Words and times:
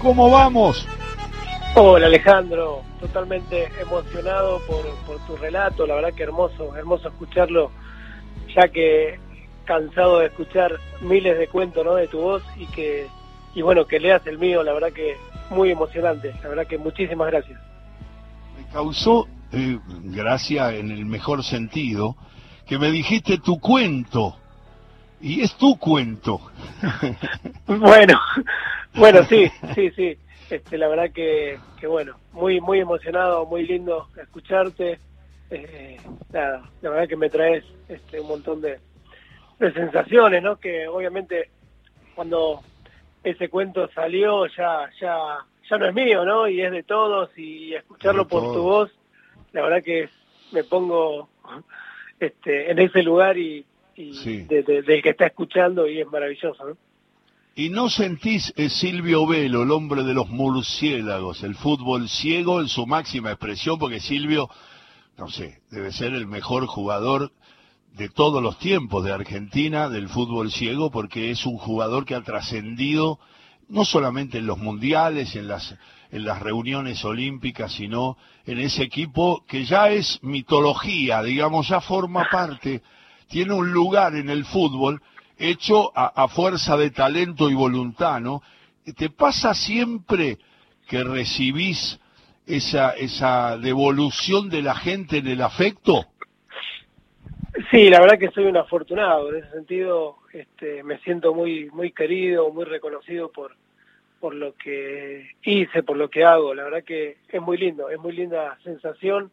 ¿cómo 0.00 0.30
vamos? 0.30 0.86
Hola 1.74 2.06
Alejandro, 2.06 2.82
totalmente 2.98 3.68
emocionado 3.80 4.60
por, 4.66 4.84
por 5.06 5.18
tu 5.26 5.36
relato, 5.36 5.86
la 5.86 5.94
verdad 5.94 6.14
que 6.14 6.22
hermoso, 6.24 6.74
hermoso 6.76 7.08
escucharlo, 7.08 7.70
ya 8.54 8.68
que 8.68 9.20
cansado 9.64 10.18
de 10.18 10.26
escuchar 10.26 10.72
miles 11.00 11.38
de 11.38 11.48
cuentos 11.48 11.84
¿no? 11.84 11.94
de 11.94 12.08
tu 12.08 12.18
voz 12.18 12.42
y 12.56 12.66
que 12.66 13.06
y 13.54 13.62
bueno 13.62 13.86
que 13.86 14.00
leas 14.00 14.26
el 14.26 14.38
mío, 14.38 14.62
la 14.62 14.72
verdad 14.72 14.92
que 14.92 15.16
muy 15.50 15.70
emocionante, 15.70 16.34
la 16.42 16.48
verdad 16.48 16.66
que 16.66 16.78
muchísimas 16.78 17.28
gracias. 17.28 17.60
Me 18.56 18.64
causó 18.72 19.28
eh, 19.52 19.78
gracia 20.04 20.74
en 20.74 20.90
el 20.90 21.04
mejor 21.04 21.44
sentido 21.44 22.16
que 22.66 22.78
me 22.78 22.90
dijiste 22.90 23.38
tu 23.38 23.60
cuento 23.60 24.36
y 25.20 25.42
es 25.42 25.54
tu 25.54 25.76
cuento. 25.76 26.40
bueno, 27.66 28.18
bueno 28.94 29.22
sí, 29.24 29.50
sí, 29.74 29.90
sí. 29.90 30.18
Este, 30.50 30.78
la 30.78 30.88
verdad 30.88 31.12
que, 31.12 31.58
que 31.78 31.86
bueno, 31.86 32.16
muy 32.32 32.60
muy 32.60 32.80
emocionado, 32.80 33.46
muy 33.46 33.66
lindo 33.66 34.08
escucharte. 34.20 34.98
Eh, 35.50 35.96
nada, 36.32 36.68
la 36.82 36.90
verdad 36.90 37.08
que 37.08 37.16
me 37.16 37.30
traes 37.30 37.64
este, 37.88 38.20
un 38.20 38.28
montón 38.28 38.60
de, 38.60 38.78
de 39.58 39.72
sensaciones, 39.72 40.42
¿no? 40.42 40.56
Que 40.56 40.88
obviamente 40.88 41.50
cuando 42.14 42.60
ese 43.22 43.48
cuento 43.48 43.88
salió 43.92 44.46
ya 44.46 44.90
ya 45.00 45.38
ya 45.68 45.78
no 45.78 45.86
es 45.86 45.94
mío, 45.94 46.24
¿no? 46.24 46.48
Y 46.48 46.60
es 46.60 46.72
de 46.72 46.82
todos 46.82 47.30
y 47.36 47.74
escucharlo 47.74 48.26
por 48.26 48.52
tu 48.52 48.62
voz, 48.62 48.90
la 49.52 49.62
verdad 49.62 49.84
que 49.84 50.08
me 50.52 50.64
pongo 50.64 51.28
este 52.18 52.70
en 52.70 52.78
ese 52.80 53.02
lugar 53.02 53.38
y, 53.38 53.64
del 53.96 55.02
que 55.02 55.10
está 55.10 55.26
escuchando 55.26 55.86
y 55.86 56.00
es 56.00 56.06
maravilloso, 56.06 56.70
¿no? 56.70 56.76
¿Y 57.60 57.68
no 57.68 57.90
sentís 57.90 58.54
eh, 58.56 58.70
Silvio 58.70 59.26
Velo, 59.26 59.64
el 59.64 59.70
hombre 59.70 60.02
de 60.02 60.14
los 60.14 60.30
murciélagos, 60.30 61.42
el 61.42 61.54
fútbol 61.54 62.08
ciego 62.08 62.62
en 62.62 62.68
su 62.68 62.86
máxima 62.86 63.32
expresión? 63.32 63.78
Porque 63.78 64.00
Silvio, 64.00 64.48
no 65.18 65.28
sé, 65.28 65.60
debe 65.70 65.92
ser 65.92 66.14
el 66.14 66.26
mejor 66.26 66.64
jugador 66.64 67.32
de 67.92 68.08
todos 68.08 68.42
los 68.42 68.58
tiempos 68.58 69.04
de 69.04 69.12
Argentina 69.12 69.90
del 69.90 70.08
fútbol 70.08 70.50
ciego 70.50 70.90
porque 70.90 71.30
es 71.30 71.44
un 71.44 71.58
jugador 71.58 72.06
que 72.06 72.14
ha 72.14 72.22
trascendido 72.22 73.18
no 73.68 73.84
solamente 73.84 74.38
en 74.38 74.46
los 74.46 74.56
mundiales, 74.56 75.36
en 75.36 75.46
las, 75.46 75.76
en 76.10 76.24
las 76.24 76.40
reuniones 76.40 77.04
olímpicas, 77.04 77.74
sino 77.74 78.16
en 78.46 78.58
ese 78.58 78.84
equipo 78.84 79.44
que 79.46 79.66
ya 79.66 79.90
es 79.90 80.18
mitología, 80.22 81.22
digamos, 81.22 81.68
ya 81.68 81.82
forma 81.82 82.26
parte, 82.30 82.80
tiene 83.28 83.52
un 83.52 83.70
lugar 83.70 84.16
en 84.16 84.30
el 84.30 84.46
fútbol 84.46 85.02
hecho 85.40 85.90
a, 85.96 86.28
fuerza 86.28 86.76
de 86.76 86.90
talento 86.90 87.48
y 87.50 87.54
voluntad, 87.54 88.20
¿no? 88.20 88.42
¿Te 88.96 89.10
pasa 89.10 89.54
siempre 89.54 90.38
que 90.86 91.02
recibís 91.02 91.98
esa, 92.46 92.90
esa 92.90 93.56
devolución 93.56 94.50
de 94.50 94.62
la 94.62 94.74
gente 94.74 95.18
en 95.18 95.26
el 95.26 95.40
afecto? 95.40 96.06
Sí, 97.70 97.88
la 97.90 98.00
verdad 98.00 98.18
que 98.18 98.30
soy 98.30 98.44
un 98.44 98.56
afortunado, 98.56 99.30
en 99.30 99.42
ese 99.42 99.50
sentido 99.50 100.16
este, 100.32 100.82
me 100.82 100.98
siento 100.98 101.34
muy 101.34 101.70
muy 101.70 101.92
querido, 101.92 102.52
muy 102.52 102.64
reconocido 102.64 103.30
por, 103.32 103.56
lo 104.34 104.54
que 104.54 105.30
hice, 105.42 105.82
por 105.82 105.96
lo 105.96 106.10
que 106.10 106.24
hago, 106.24 106.54
la 106.54 106.64
verdad 106.64 106.84
que 106.84 107.16
es 107.28 107.40
muy 107.40 107.56
lindo, 107.56 107.88
es 107.88 107.98
muy 107.98 108.12
linda 108.12 108.58
sensación, 108.62 109.30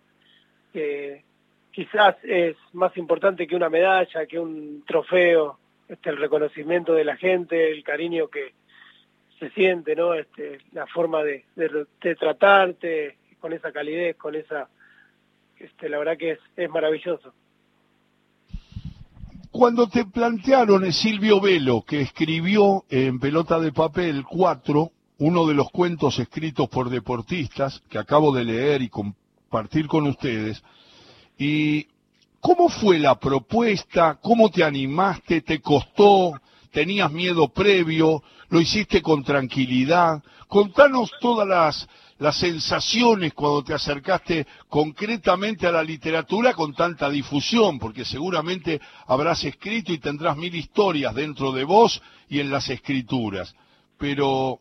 que 0.73 1.23
quizás 1.71 2.15
es 2.23 2.55
más 2.73 2.95
importante 2.97 3.45
que 3.45 3.55
una 3.55 3.69
medalla, 3.69 4.25
que 4.25 4.39
un 4.39 4.83
trofeo, 4.85 5.59
este, 5.87 6.09
el 6.09 6.17
reconocimiento 6.17 6.93
de 6.93 7.05
la 7.05 7.17
gente, 7.17 7.71
el 7.71 7.83
cariño 7.83 8.27
que 8.27 8.53
se 9.39 9.49
siente, 9.51 9.95
¿no? 9.95 10.13
Este, 10.13 10.59
la 10.73 10.87
forma 10.87 11.23
de, 11.23 11.45
de, 11.55 12.15
tratarte 12.15 13.17
con 13.39 13.53
esa 13.53 13.71
calidez, 13.71 14.17
con 14.17 14.35
esa, 14.35 14.67
este, 15.59 15.89
la 15.89 15.99
verdad 15.99 16.17
que 16.17 16.31
es, 16.31 16.39
es 16.55 16.69
maravilloso. 16.69 17.33
Cuando 19.51 19.87
te 19.87 20.05
plantearon 20.05 20.91
Silvio 20.91 21.39
Velo, 21.39 21.83
que 21.87 22.01
escribió 22.01 22.83
en 22.89 23.19
Pelota 23.19 23.59
de 23.59 23.71
Papel 23.71 24.23
4, 24.29 24.91
uno 25.19 25.47
de 25.47 25.53
los 25.53 25.71
cuentos 25.71 26.19
escritos 26.19 26.69
por 26.69 26.89
deportistas 26.89 27.81
que 27.89 27.97
acabo 27.97 28.35
de 28.35 28.43
leer 28.43 28.81
y 28.81 28.89
compartir 28.89 29.87
con 29.87 30.05
ustedes, 30.05 30.63
y 31.37 31.87
¿cómo 32.39 32.69
fue 32.69 32.99
la 32.99 33.19
propuesta? 33.19 34.19
¿Cómo 34.21 34.49
te 34.49 34.63
animaste? 34.63 35.41
¿Te 35.41 35.59
costó? 35.59 36.39
¿Tenías 36.71 37.11
miedo 37.11 37.49
previo? 37.49 38.23
¿Lo 38.49 38.61
hiciste 38.61 39.01
con 39.01 39.23
tranquilidad? 39.23 40.23
Contanos 40.47 41.11
todas 41.19 41.87
las 42.19 42.37
sensaciones 42.37 43.33
cuando 43.33 43.63
te 43.63 43.73
acercaste 43.73 44.47
concretamente 44.69 45.67
a 45.67 45.71
la 45.71 45.83
literatura 45.83 46.53
con 46.53 46.73
tanta 46.73 47.09
difusión, 47.09 47.79
porque 47.79 48.05
seguramente 48.05 48.79
habrás 49.07 49.43
escrito 49.43 49.91
y 49.91 49.97
tendrás 49.97 50.37
mil 50.37 50.55
historias 50.55 51.13
dentro 51.13 51.51
de 51.51 51.63
vos 51.63 52.01
y 52.29 52.39
en 52.39 52.49
las 52.49 52.69
escrituras. 52.69 53.53
Pero 53.97 54.59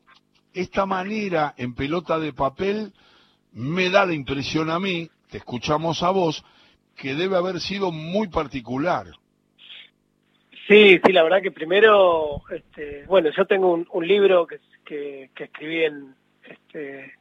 esta 0.52 0.86
manera 0.86 1.54
en 1.56 1.74
pelota 1.74 2.18
de 2.18 2.32
papel 2.32 2.92
me 3.52 3.90
da 3.90 4.04
la 4.06 4.14
impresión 4.14 4.70
a 4.70 4.80
mí, 4.80 5.08
te 5.30 5.38
escuchamos 5.38 6.02
a 6.02 6.10
vos, 6.10 6.42
que 6.96 7.14
debe 7.14 7.36
haber 7.36 7.60
sido 7.60 7.92
muy 7.92 8.28
particular. 8.28 9.06
Sí, 10.66 11.00
sí, 11.04 11.12
la 11.12 11.22
verdad 11.22 11.42
que 11.42 11.52
primero, 11.52 12.42
este, 12.50 13.04
bueno, 13.06 13.30
yo 13.30 13.44
tengo 13.44 13.84
un, 13.88 14.06
libro 14.06 14.46
que, 14.46 14.58
que, 14.84 15.30
que, 15.34 15.44
escribí 15.44 15.84
en, 15.84 16.14
este, 16.42 17.14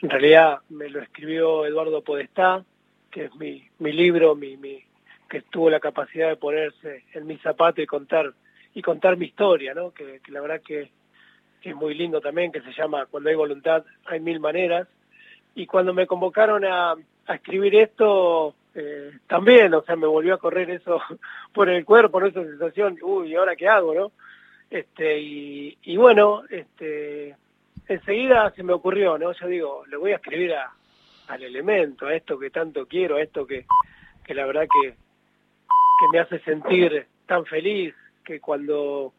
en 0.00 0.10
realidad 0.10 0.60
me 0.70 0.88
lo 0.88 1.02
escribió 1.02 1.66
Eduardo 1.66 2.02
Podestá, 2.02 2.64
que 3.10 3.24
es 3.24 3.34
mi, 3.34 3.68
mi 3.78 3.92
libro, 3.92 4.34
mi, 4.34 4.56
mi, 4.56 4.82
que 5.28 5.42
tuvo 5.42 5.68
la 5.68 5.80
capacidad 5.80 6.28
de 6.28 6.36
ponerse 6.36 7.04
en 7.12 7.26
mi 7.26 7.36
zapato 7.38 7.82
y 7.82 7.86
contar 7.86 8.32
y 8.74 8.82
contar 8.82 9.16
mi 9.16 9.26
historia, 9.26 9.72
¿no? 9.74 9.92
Que, 9.92 10.20
la 10.28 10.40
verdad 10.40 10.60
que, 10.60 10.90
es 11.62 11.74
muy 11.74 11.94
lindo 11.94 12.20
también, 12.20 12.52
que 12.52 12.60
se 12.60 12.72
llama 12.72 13.06
Cuando 13.06 13.28
hay 13.28 13.34
voluntad 13.34 13.84
hay 14.04 14.20
mil 14.20 14.38
maneras. 14.38 14.86
Y 15.54 15.66
cuando 15.66 15.92
me 15.92 16.06
convocaron 16.06 16.64
a, 16.64 16.92
a 16.92 17.34
escribir 17.34 17.74
esto, 17.74 18.54
eh, 18.78 19.10
también, 19.26 19.72
o 19.72 19.80
sea, 19.82 19.96
me 19.96 20.06
volvió 20.06 20.34
a 20.34 20.38
correr 20.38 20.68
eso 20.68 21.00
por 21.54 21.70
el 21.70 21.84
cuerpo, 21.86 22.20
¿no? 22.20 22.26
esa 22.26 22.44
sensación, 22.44 22.98
uy, 23.00 23.32
¿y 23.32 23.34
ahora 23.34 23.56
qué 23.56 23.66
hago, 23.68 23.94
no? 23.94 24.12
Este, 24.68 25.18
y, 25.18 25.96
bueno, 25.96 26.42
este, 26.50 27.34
enseguida 27.88 28.50
se 28.50 28.62
me 28.62 28.74
ocurrió, 28.74 29.16
¿no? 29.16 29.32
Yo 29.32 29.46
digo, 29.46 29.86
le 29.86 29.96
voy 29.96 30.12
a 30.12 30.16
escribir 30.16 30.54
a, 30.54 30.72
al 31.28 31.42
elemento, 31.42 32.06
a 32.06 32.14
esto 32.14 32.38
que 32.38 32.50
tanto 32.50 32.86
quiero, 32.86 33.16
a 33.16 33.22
esto 33.22 33.46
que, 33.46 33.64
que 34.24 34.34
la 34.34 34.44
verdad 34.44 34.66
que, 34.70 34.90
que 34.90 36.06
me 36.12 36.18
hace 36.18 36.38
sentir 36.40 37.06
tan 37.24 37.46
feliz, 37.46 37.94
que 38.24 38.40
cuando, 38.40 39.14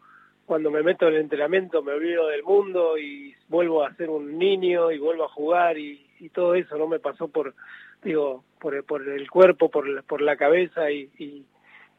cuando 0.45 0.69
me 0.69 0.83
meto 0.83 1.07
en 1.07 1.15
el 1.15 1.21
entrenamiento 1.21 1.81
me 1.81 1.93
olvido 1.93 2.27
del 2.27 2.43
mundo 2.43 2.97
y 2.97 3.33
vuelvo 3.47 3.83
a 3.83 3.93
ser 3.95 4.09
un 4.09 4.37
niño 4.37 4.91
y 4.91 4.99
vuelvo 4.99 5.23
a 5.23 5.29
jugar 5.29 5.79
y 5.79 6.05
todo 6.33 6.53
eso 6.53 6.77
no 6.77 6.87
me 6.87 6.99
pasó 6.99 7.29
por, 7.29 7.55
digo, 8.03 8.43
por, 8.59 8.83
por 8.85 9.07
el 9.07 9.29
cuerpo, 9.29 9.69
por, 9.69 10.03
por 10.03 10.21
la 10.21 10.35
cabeza 10.35 10.91
y, 10.91 11.09
y, 11.17 11.45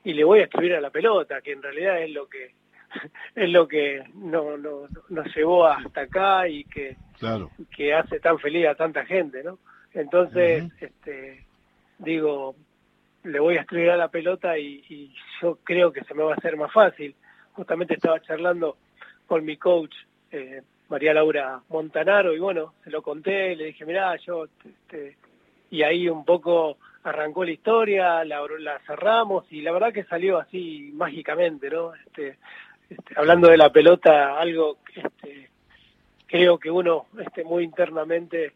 y 0.05 0.13
le 0.15 0.25
voy 0.25 0.41
a 0.41 0.45
escribir 0.45 0.75
a 0.75 0.81
la 0.81 0.91
pelota, 0.91 1.41
que 1.41 1.53
en 1.53 1.63
realidad 1.63 2.03
es 2.03 2.11
lo 2.11 2.29
que 2.29 2.55
es 3.35 3.51
lo 3.51 3.69
que 3.69 4.03
no, 4.15 4.57
no, 4.57 4.89
nos 5.09 5.37
llevó 5.37 5.67
hasta 5.67 6.03
acá 6.03 6.49
y 6.49 6.65
que, 6.65 6.97
que 7.75 7.95
hace 7.95 8.21
tan 8.21 8.39
feliz 8.39 8.67
a 8.67 8.75
tanta 8.75 9.05
gente, 9.05 9.43
¿no? 9.43 9.59
Entonces, 9.95 10.65
este, 10.81 11.45
digo, 11.99 12.55
le 13.25 13.41
voy 13.41 13.57
a 13.57 13.63
escribir 13.63 13.91
a 13.91 13.97
la 13.97 14.09
pelota 14.09 14.59
y, 14.59 15.13
yo 15.41 15.59
creo 15.63 15.93
que 15.93 16.05
se 16.05 16.15
me 16.15 16.23
va 16.23 16.33
a 16.33 16.37
hacer 16.37 16.57
más 16.57 16.73
fácil. 16.73 17.15
Justamente 17.53 17.95
estaba 17.95 18.21
charlando 18.21 18.77
con 19.27 19.45
mi 19.45 19.57
coach, 19.57 19.95
eh, 20.33 20.63
María 20.89 21.15
Laura 21.15 21.61
Montanaro, 21.69 22.35
y 22.35 22.39
bueno, 22.39 22.75
se 22.83 22.91
lo 22.91 23.03
conté, 23.03 23.55
le 23.55 23.67
dije, 23.67 23.85
mirá, 23.85 24.17
yo, 24.17 24.47
este, 24.65 25.17
y 25.71 25.83
ahí 25.83 26.09
un 26.09 26.25
poco 26.25 26.79
arrancó 27.03 27.45
la 27.45 27.53
historia, 27.53 28.25
la, 28.25 28.41
cerramos, 28.87 29.51
y 29.51 29.63
la 29.63 29.73
verdad 29.73 29.93
que 29.93 30.05
salió 30.05 30.39
así 30.39 30.91
mágicamente, 30.95 31.71
¿no? 31.71 31.95
Este, 31.95 32.39
este, 32.91 33.15
hablando 33.17 33.49
de 33.49 33.57
la 33.57 33.71
pelota, 33.71 34.39
algo 34.39 34.79
este, 34.95 35.51
creo 36.27 36.59
que 36.59 36.71
uno 36.71 37.07
este, 37.19 37.45
muy 37.45 37.65
internamente 37.65 38.53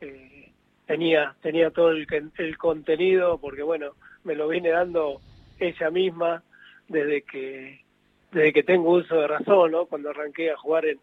eh, 0.00 0.52
tenía 0.86 1.34
tenía 1.40 1.70
todo 1.70 1.90
el, 1.90 2.06
el 2.36 2.58
contenido, 2.58 3.38
porque 3.38 3.62
bueno, 3.62 3.92
me 4.24 4.34
lo 4.34 4.48
viene 4.48 4.70
dando 4.70 5.20
ella 5.58 5.90
misma 5.90 6.42
desde 6.88 7.22
que 7.22 7.86
desde 8.32 8.52
que 8.52 8.62
tengo 8.62 8.90
uso 8.90 9.16
de 9.16 9.28
razón, 9.28 9.70
¿no? 9.70 9.86
Cuando 9.86 10.10
arranqué 10.10 10.50
a 10.50 10.56
jugar 10.56 10.84
en, 10.86 11.00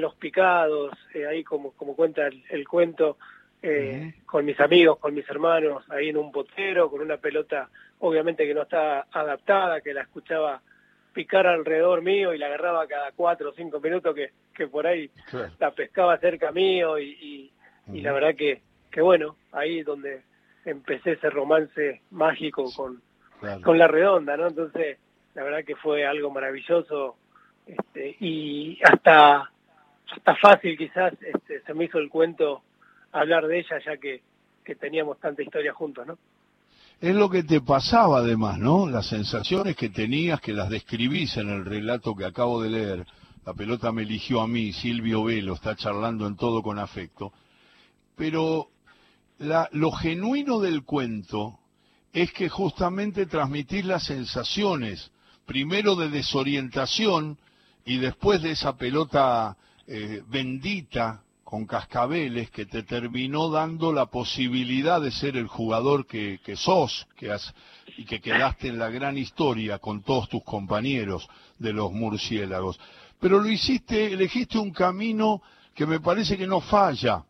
los 0.00 0.14
picados, 0.16 0.92
eh, 1.14 1.26
ahí 1.26 1.44
como, 1.44 1.70
como 1.72 1.94
cuenta 1.94 2.26
el, 2.26 2.68
cuento, 2.68 3.18
eh, 3.68 4.14
con 4.24 4.44
mis 4.44 4.60
amigos, 4.60 4.98
con 4.98 5.12
mis 5.12 5.28
hermanos, 5.28 5.84
ahí 5.90 6.10
en 6.10 6.16
un 6.16 6.30
potero, 6.30 6.88
con 6.88 7.00
una 7.00 7.16
pelota 7.16 7.68
obviamente 7.98 8.46
que 8.46 8.54
no 8.54 8.62
está 8.62 9.06
adaptada, 9.10 9.80
que 9.80 9.92
la 9.92 10.02
escuchaba 10.02 10.62
picar 11.12 11.48
alrededor 11.48 12.00
mío 12.00 12.32
y 12.32 12.38
la 12.38 12.46
agarraba 12.46 12.86
cada 12.86 13.10
cuatro 13.10 13.50
o 13.50 13.52
cinco 13.54 13.80
minutos 13.80 14.14
que, 14.14 14.30
que 14.54 14.68
por 14.68 14.86
ahí 14.86 15.10
la 15.58 15.72
pescaba 15.72 16.16
cerca 16.18 16.52
mío 16.52 16.96
y, 16.98 17.50
y, 17.92 18.00
la 18.02 18.12
verdad 18.12 18.36
que, 18.36 18.62
que 18.90 19.00
bueno, 19.00 19.36
ahí 19.50 19.82
donde 19.82 20.22
empecé 20.64 21.12
ese 21.12 21.30
romance 21.30 22.02
mágico 22.10 22.70
con, 22.76 23.02
con 23.62 23.78
la 23.78 23.88
redonda, 23.88 24.36
¿no? 24.36 24.46
Entonces, 24.46 24.98
la 25.34 25.42
verdad 25.42 25.64
que 25.64 25.74
fue 25.74 26.06
algo 26.06 26.30
maravilloso 26.30 27.16
este, 27.66 28.16
y 28.20 28.78
hasta, 28.84 29.50
hasta 30.10 30.36
fácil 30.36 30.78
quizás 30.78 31.14
este, 31.20 31.62
se 31.62 31.74
me 31.74 31.86
hizo 31.86 31.98
el 31.98 32.10
cuento 32.10 32.62
hablar 33.20 33.46
de 33.46 33.58
ella 33.60 33.78
ya 33.84 33.96
que, 33.96 34.22
que 34.64 34.74
teníamos 34.74 35.18
tanta 35.20 35.42
historia 35.42 35.72
juntos, 35.72 36.06
¿no? 36.06 36.18
Es 37.00 37.14
lo 37.14 37.28
que 37.28 37.42
te 37.42 37.60
pasaba 37.60 38.18
además, 38.18 38.58
¿no? 38.58 38.88
Las 38.88 39.08
sensaciones 39.08 39.76
que 39.76 39.90
tenías, 39.90 40.40
que 40.40 40.54
las 40.54 40.70
describís 40.70 41.36
en 41.36 41.50
el 41.50 41.64
relato 41.64 42.14
que 42.14 42.24
acabo 42.24 42.62
de 42.62 42.70
leer. 42.70 43.06
La 43.44 43.52
pelota 43.52 43.92
me 43.92 44.02
eligió 44.02 44.40
a 44.40 44.48
mí, 44.48 44.72
Silvio 44.72 45.24
Velo, 45.24 45.54
está 45.54 45.76
charlando 45.76 46.26
en 46.26 46.36
todo 46.36 46.62
con 46.62 46.78
afecto. 46.78 47.32
Pero 48.16 48.68
la, 49.38 49.68
lo 49.72 49.92
genuino 49.92 50.58
del 50.58 50.84
cuento 50.84 51.58
es 52.14 52.32
que 52.32 52.48
justamente 52.48 53.26
transmitís 53.26 53.84
las 53.84 54.04
sensaciones, 54.04 55.10
primero 55.44 55.96
de 55.96 56.08
desorientación 56.08 57.38
y 57.84 57.98
después 57.98 58.40
de 58.40 58.52
esa 58.52 58.78
pelota 58.78 59.54
eh, 59.86 60.22
bendita 60.26 61.22
con 61.46 61.64
cascabeles 61.64 62.50
que 62.50 62.66
te 62.66 62.82
terminó 62.82 63.48
dando 63.50 63.92
la 63.92 64.06
posibilidad 64.06 65.00
de 65.00 65.12
ser 65.12 65.36
el 65.36 65.46
jugador 65.46 66.04
que, 66.04 66.40
sos 66.56 67.06
que 67.16 67.30
has, 67.30 67.54
y 67.96 68.04
que 68.04 68.20
quedaste 68.20 68.66
en 68.66 68.80
la 68.80 68.90
gran 68.90 69.16
historia 69.16 69.78
con 69.78 70.02
todos 70.02 70.28
tus 70.28 70.42
compañeros 70.42 71.28
de 71.60 71.72
los 71.72 71.92
murciélagos. 71.92 72.80
Pero 73.20 73.38
lo 73.38 73.48
hiciste, 73.48 74.12
elegiste 74.12 74.58
un 74.58 74.72
camino 74.72 75.40
que 75.72 75.86
me 75.86 76.00
parece 76.00 76.36
que 76.36 76.48
no 76.48 76.60
falla, 76.60 77.22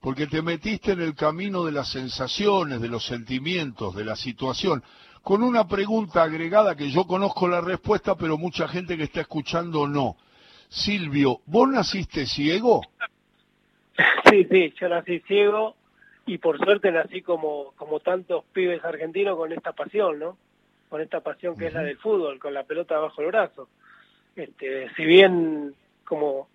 porque 0.00 0.26
te 0.26 0.42
metiste 0.42 0.90
en 0.90 1.00
el 1.00 1.14
camino 1.14 1.62
de 1.62 1.70
las 1.70 1.88
sensaciones, 1.88 2.80
de 2.80 2.88
los 2.88 3.06
sentimientos, 3.06 3.94
de 3.94 4.04
la 4.04 4.16
situación, 4.16 4.82
con 5.22 5.40
una 5.40 5.68
pregunta 5.68 6.24
agregada 6.24 6.74
que 6.74 6.90
yo 6.90 7.06
conozco 7.06 7.46
la 7.46 7.60
respuesta, 7.60 8.16
pero 8.16 8.36
mucha 8.36 8.66
gente 8.66 8.96
que 8.96 9.04
está 9.04 9.20
escuchando 9.20 9.86
no. 9.86 10.16
Silvio, 10.68 11.42
¿vos 11.46 11.68
naciste 11.68 12.26
ciego? 12.26 12.80
Sí, 14.30 14.46
sí, 14.50 14.74
yo 14.78 14.88
nací 14.88 15.20
ciego 15.20 15.76
y 16.26 16.38
por 16.38 16.58
suerte 16.58 16.92
nací 16.92 17.22
como, 17.22 17.72
como 17.76 18.00
tantos 18.00 18.44
pibes 18.52 18.84
argentinos 18.84 19.36
con 19.36 19.52
esta 19.52 19.72
pasión, 19.72 20.18
¿no? 20.18 20.38
Con 20.88 21.00
esta 21.00 21.20
pasión 21.20 21.56
que 21.56 21.66
es 21.66 21.74
la 21.74 21.82
del 21.82 21.98
fútbol, 21.98 22.38
con 22.38 22.54
la 22.54 22.64
pelota 22.64 22.98
bajo 22.98 23.20
el 23.20 23.28
brazo. 23.28 23.68
Este, 24.36 24.88
si 24.94 25.04
bien, 25.04 25.74
como 26.04 26.48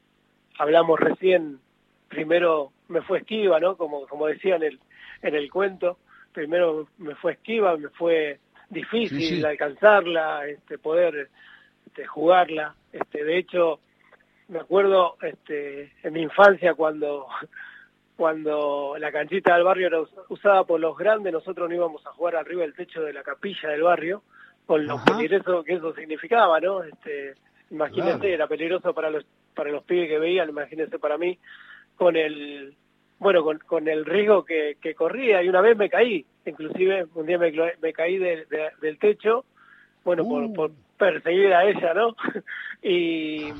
hablamos 0.58 1.00
recién, 1.00 1.60
primero 2.08 2.72
me 2.88 3.02
fue 3.02 3.20
esquiva, 3.20 3.60
¿no? 3.60 3.78
Como, 3.78 4.08
como 4.08 4.28
decía 4.28 4.56
en 4.56 4.64
el, 4.64 4.80
en 5.22 5.36
el 5.36 5.52
cuento, 5.52 5.98
primero 6.34 6.88
me 6.98 7.16
fue 7.16 7.34
esquiva, 7.34 7.78
me 7.78 7.90
fue 7.90 8.40
difícil 8.70 9.46
alcanzarla, 9.46 10.48
este, 10.48 10.78
poder 10.78 11.30
este, 11.86 12.06
jugarla. 12.06 12.76
Este, 12.92 13.24
de 13.24 13.38
hecho, 13.38 13.80
me 14.48 14.60
acuerdo 14.60 15.18
este, 15.22 15.94
en 16.04 16.14
mi 16.14 16.22
infancia 16.22 16.74
cuando, 16.74 17.28
cuando 18.16 18.96
la 18.98 19.12
canchita 19.12 19.56
del 19.56 19.64
barrio 19.64 19.88
era 19.88 20.02
usada 20.30 20.64
por 20.64 20.80
los 20.80 20.98
grandes, 20.98 21.34
nosotros 21.34 21.70
no 21.70 21.76
íbamos 21.76 22.06
a 22.06 22.12
jugar 22.12 22.36
arriba 22.36 22.62
del 22.62 22.74
techo 22.74 23.02
de 23.02 23.14
la 23.14 23.24
capilla 23.24 23.70
del 23.70 23.84
barrio, 23.84 24.24
con 24.66 24.86
lo 24.86 25.04
peligroso 25.04 25.64
que 25.64 25.74
eso 25.74 25.94
significaba, 25.94 26.60
¿no? 26.60 26.84
Este, 26.84 27.36
imagínense, 27.72 28.34
era 28.34 28.48
peligroso 28.48 28.94
para 28.94 29.10
los, 29.10 29.26
para 29.54 29.72
los 29.72 29.84
pibes 29.84 30.10
que 30.10 30.20
veían, 30.20 30.50
imagínense 30.50 31.00
para 31.00 31.18
mí, 31.18 31.38
con 31.96 32.16
el, 32.16 32.76
bueno, 33.20 33.44
con, 33.44 33.60
con 33.60 33.88
el 33.88 34.06
riesgo 34.06 34.46
que, 34.46 34.78
que 34.82 34.94
corría, 34.94 35.42
y 35.44 35.50
una 35.50 35.62
vez 35.62 35.78
me 35.78 35.90
caí, 35.90 36.26
inclusive 36.46 37.08
un 37.16 37.26
día 37.26 37.38
me, 37.38 37.52
me 37.82 37.94
caí 37.94 38.18
del 38.18 38.98
techo, 39.00 39.46
bueno, 40.04 40.24
por, 40.26 40.44
uh. 40.44 40.54
por, 40.54 40.72
perseguir 40.98 41.54
a 41.54 41.66
ella, 41.66 41.94
¿no? 41.94 42.16
y, 42.82 43.54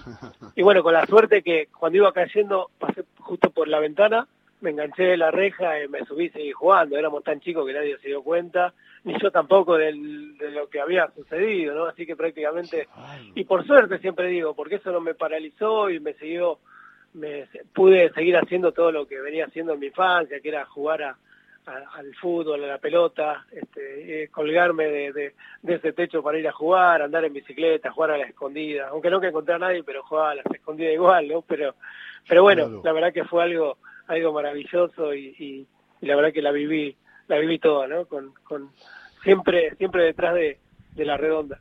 y 0.56 0.64
bueno, 0.64 0.84
con 0.84 0.94
la 0.94 1.06
suerte 1.06 1.42
que 1.42 1.68
cuando 1.78 1.98
iba 1.98 2.12
cayendo 2.14 2.70
pasé 2.80 3.04
justo 3.20 3.50
por 3.50 3.68
la 3.68 3.80
ventana, 3.80 4.28
me 4.62 4.72
enganché 4.72 5.04
de 5.04 5.18
la 5.18 5.32
reja 5.32 5.84
y 5.84 5.88
me 5.88 6.04
subí 6.06 6.26
y 6.26 6.30
seguí 6.30 6.52
jugando. 6.52 6.98
Éramos 6.98 7.24
tan 7.24 7.40
chicos 7.40 7.66
que 7.66 7.74
nadie 7.74 7.98
se 8.00 8.08
dio 8.08 8.24
cuenta, 8.24 8.74
ni 9.04 9.14
yo 9.22 9.32
tampoco 9.32 9.78
de 9.78 9.94
lo 9.94 10.68
que 10.70 10.80
había 10.80 11.10
sucedido, 11.12 11.76
¿no? 11.76 11.86
Así 11.86 12.06
que 12.06 12.16
prácticamente, 12.16 12.88
y 13.36 13.44
por 13.44 13.66
suerte 13.66 14.00
siempre 14.00 14.28
digo, 14.28 14.56
porque 14.56 14.76
eso 14.76 14.92
no 14.92 15.00
me 15.00 15.14
paralizó 15.14 15.90
y 15.90 16.00
me 16.00 16.14
siguió, 16.14 16.60
me 17.14 17.48
pude 17.74 18.12
seguir 18.14 18.38
haciendo 18.38 18.72
todo 18.72 18.92
lo 18.92 19.08
que 19.08 19.22
venía 19.22 19.46
haciendo 19.46 19.74
en 19.74 19.80
mi 19.80 19.88
infancia, 19.88 20.40
que 20.40 20.50
era 20.50 20.66
jugar 20.66 21.04
a, 21.04 21.18
al 21.68 22.16
fútbol, 22.16 22.64
a 22.64 22.68
la 22.68 22.78
pelota, 22.78 23.46
este, 23.52 24.24
eh, 24.24 24.28
colgarme 24.30 24.86
de, 24.86 25.34
ese 25.68 25.92
techo 25.92 26.24
para 26.24 26.40
ir 26.40 26.48
a 26.48 26.54
jugar, 26.54 27.02
andar 27.02 27.26
en 27.26 27.34
bicicleta, 27.34 27.92
jugar 27.92 28.12
a 28.12 28.18
la 28.18 28.26
escondida, 28.26 28.88
aunque 28.90 29.10
no 29.10 29.20
que 29.20 29.28
encontré 29.28 29.56
a 29.56 29.60
nadie, 29.60 29.84
pero 29.84 30.04
jugaba 30.04 30.32
a 30.32 30.36
la 30.36 30.44
escondida 30.44 30.92
igual, 30.92 31.28
¿no? 31.28 31.42
Pero, 31.42 31.76
pero 32.28 32.44
bueno, 32.44 32.82
la 32.84 32.94
verdad 32.94 33.14
que 33.14 33.26
fue 33.26 33.44
algo, 33.44 33.78
algo 34.08 34.32
maravilloso 34.32 35.14
y, 35.14 35.68
la 36.02 36.16
verdad 36.16 36.32
que 36.32 36.42
la 36.42 36.52
viví, 36.52 36.96
la 37.28 37.38
viví 37.38 37.60
toda, 37.60 37.88
¿no? 37.88 38.06
Con, 38.06 38.34
con 38.44 38.72
siempre, 39.24 39.76
siempre 39.76 40.04
detrás 40.04 40.36
de, 40.36 40.58
la 40.96 41.18
redonda. 41.18 41.60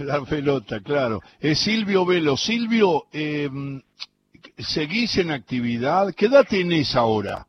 La 0.00 0.24
pelota, 0.24 0.80
claro. 0.80 1.20
Es 1.40 1.60
Silvio 1.60 2.06
Velo. 2.06 2.36
Silvio, 2.36 3.06
eh, 3.12 3.48
¿seguís 4.56 5.18
en 5.18 5.30
actividad? 5.30 6.14
¿Qué 6.14 6.26
edad 6.26 6.46
tenés 6.48 6.96
ahora? 6.96 7.46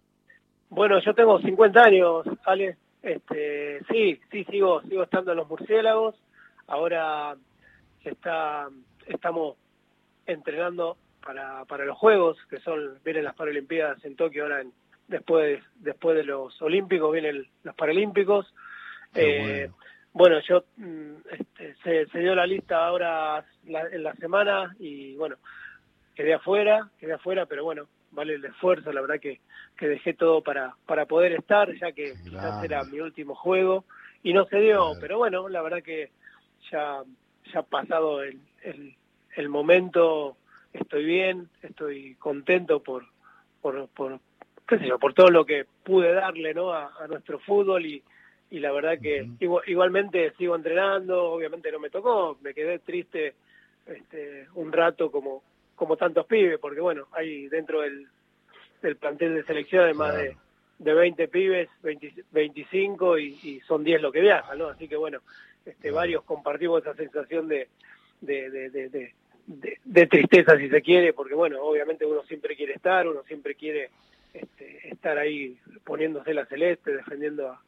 Bueno, 0.69 0.99
yo 0.99 1.13
tengo 1.13 1.39
50 1.39 1.83
años, 1.83 2.25
Ale. 2.45 2.77
Este, 3.01 3.79
sí, 3.89 4.19
sí, 4.31 4.43
sigo, 4.45 4.81
sigo 4.81 5.03
estando 5.03 5.31
en 5.31 5.37
los 5.37 5.47
murciélagos. 5.47 6.15
Ahora 6.67 7.35
está, 8.03 8.67
estamos 9.05 9.55
entrenando 10.25 10.97
para, 11.23 11.63
para 11.65 11.85
los 11.85 11.97
Juegos, 11.97 12.37
que 12.49 12.59
son, 12.59 12.99
vienen 13.03 13.23
las 13.23 13.35
Paralimpiadas 13.35 14.03
en 14.03 14.15
Tokio 14.15 14.43
ahora 14.43 14.63
después, 15.07 15.63
después 15.75 16.17
de 16.17 16.23
los 16.23 16.61
Olímpicos, 16.61 17.11
vienen 17.13 17.47
los 17.63 17.75
Paralímpicos. 17.75 18.53
Eh, 19.15 19.69
bueno. 20.11 20.39
yo 20.41 20.65
mm, 20.75 21.13
este, 21.31 21.75
se, 21.83 22.05
se, 22.07 22.19
dio 22.19 22.35
la 22.35 22.45
lista 22.45 22.85
ahora 22.85 23.45
en 23.65 24.03
la 24.03 24.13
semana 24.15 24.75
y 24.79 25.15
bueno, 25.15 25.37
quedé 26.13 26.33
afuera, 26.33 26.89
quedé 26.99 27.13
afuera, 27.13 27.45
pero 27.45 27.63
bueno, 27.63 27.87
vale 28.17 28.33
el 28.33 28.45
esfuerzo, 28.45 28.91
la 28.91 29.01
verdad 29.01 29.19
que, 29.19 29.39
que 29.77 29.87
dejé 29.87 30.15
todo 30.15 30.41
para, 30.41 30.75
para 30.87 31.05
poder 31.05 31.33
estar, 31.33 31.71
ya 31.75 31.91
que 31.91 32.15
quizás 32.23 32.63
era 32.63 32.83
mi 32.83 32.99
último 32.99 33.35
juego, 33.35 33.85
y 34.23 34.33
no 34.33 34.45
se 34.45 34.59
dio, 34.59 34.93
pero 34.99 35.19
bueno, 35.19 35.47
la 35.47 35.61
verdad 35.61 35.83
que 35.83 36.09
ya, 36.71 37.03
ya 37.53 37.61
pasado 37.61 38.23
el, 38.23 38.39
el, 39.35 39.49
momento, 39.49 40.35
estoy 40.73 41.05
bien, 41.05 41.47
estoy 41.61 42.15
contento 42.15 42.81
por, 42.81 43.05
por, 43.61 43.87
por, 43.89 44.19
qué 44.67 44.79
sé 44.79 44.87
yo, 44.87 44.97
por 44.97 45.13
todo 45.13 45.29
lo 45.29 45.45
que 45.45 45.67
pude 45.83 46.11
darle 46.11 46.55
¿no? 46.55 46.73
a, 46.73 46.91
nuestro 47.07 47.37
fútbol 47.37 47.85
y, 47.85 48.01
y 48.49 48.57
la 48.59 48.71
verdad 48.71 48.97
que 48.99 49.29
igualmente 49.67 50.33
sigo 50.39 50.55
entrenando, 50.55 51.33
obviamente 51.33 51.71
no 51.71 51.77
me 51.77 51.91
tocó, 51.91 52.39
me 52.41 52.55
quedé 52.55 52.79
triste 52.79 53.35
este, 53.85 54.47
un 54.55 54.71
rato 54.71 55.11
como, 55.11 55.43
como 55.77 55.95
tantos 55.95 56.25
pibes, 56.25 56.59
porque 56.59 56.81
bueno, 56.81 57.07
hay 57.13 57.47
dentro 57.47 57.81
del, 57.81 58.07
del 58.81 58.97
plantel 58.97 59.35
de 59.35 59.43
selección 59.43 59.85
hay 59.85 59.93
más 59.93 60.17
de, 60.17 60.35
de 60.79 60.93
20 60.93 61.27
pibes, 61.27 61.69
25 62.31 63.19
y, 63.19 63.61
son 63.61 63.83
10 63.83 64.01
lo 64.01 64.11
que 64.11 64.21
viajan, 64.21 64.57
¿no? 64.57 64.69
Así 64.69 64.87
que 64.87 64.95
bueno, 64.95 65.19
este, 65.65 65.91
varios 65.91 66.23
compartimos 66.23 66.81
esa 66.81 66.95
sensación 66.95 67.47
de, 67.47 67.69
de, 68.19 68.49
de, 68.49 69.13
de, 69.85 70.07
tristeza, 70.07 70.57
si 70.57 70.67
se 70.67 70.81
quiere, 70.81 71.13
porque 71.13 71.35
bueno, 71.35 71.61
obviamente 71.61 72.05
uno 72.05 72.23
siempre 72.23 72.55
quiere 72.55 72.73
estar, 72.73 73.07
uno 73.07 73.21
siempre 73.23 73.53
quiere 73.53 73.91
este, 74.33 74.89
estar 74.89 75.17
ahí 75.19 75.59
poniéndose 75.83 76.33
la 76.33 76.47
celeste, 76.47 76.91
defendiendo 76.91 77.51
a, 77.51 77.61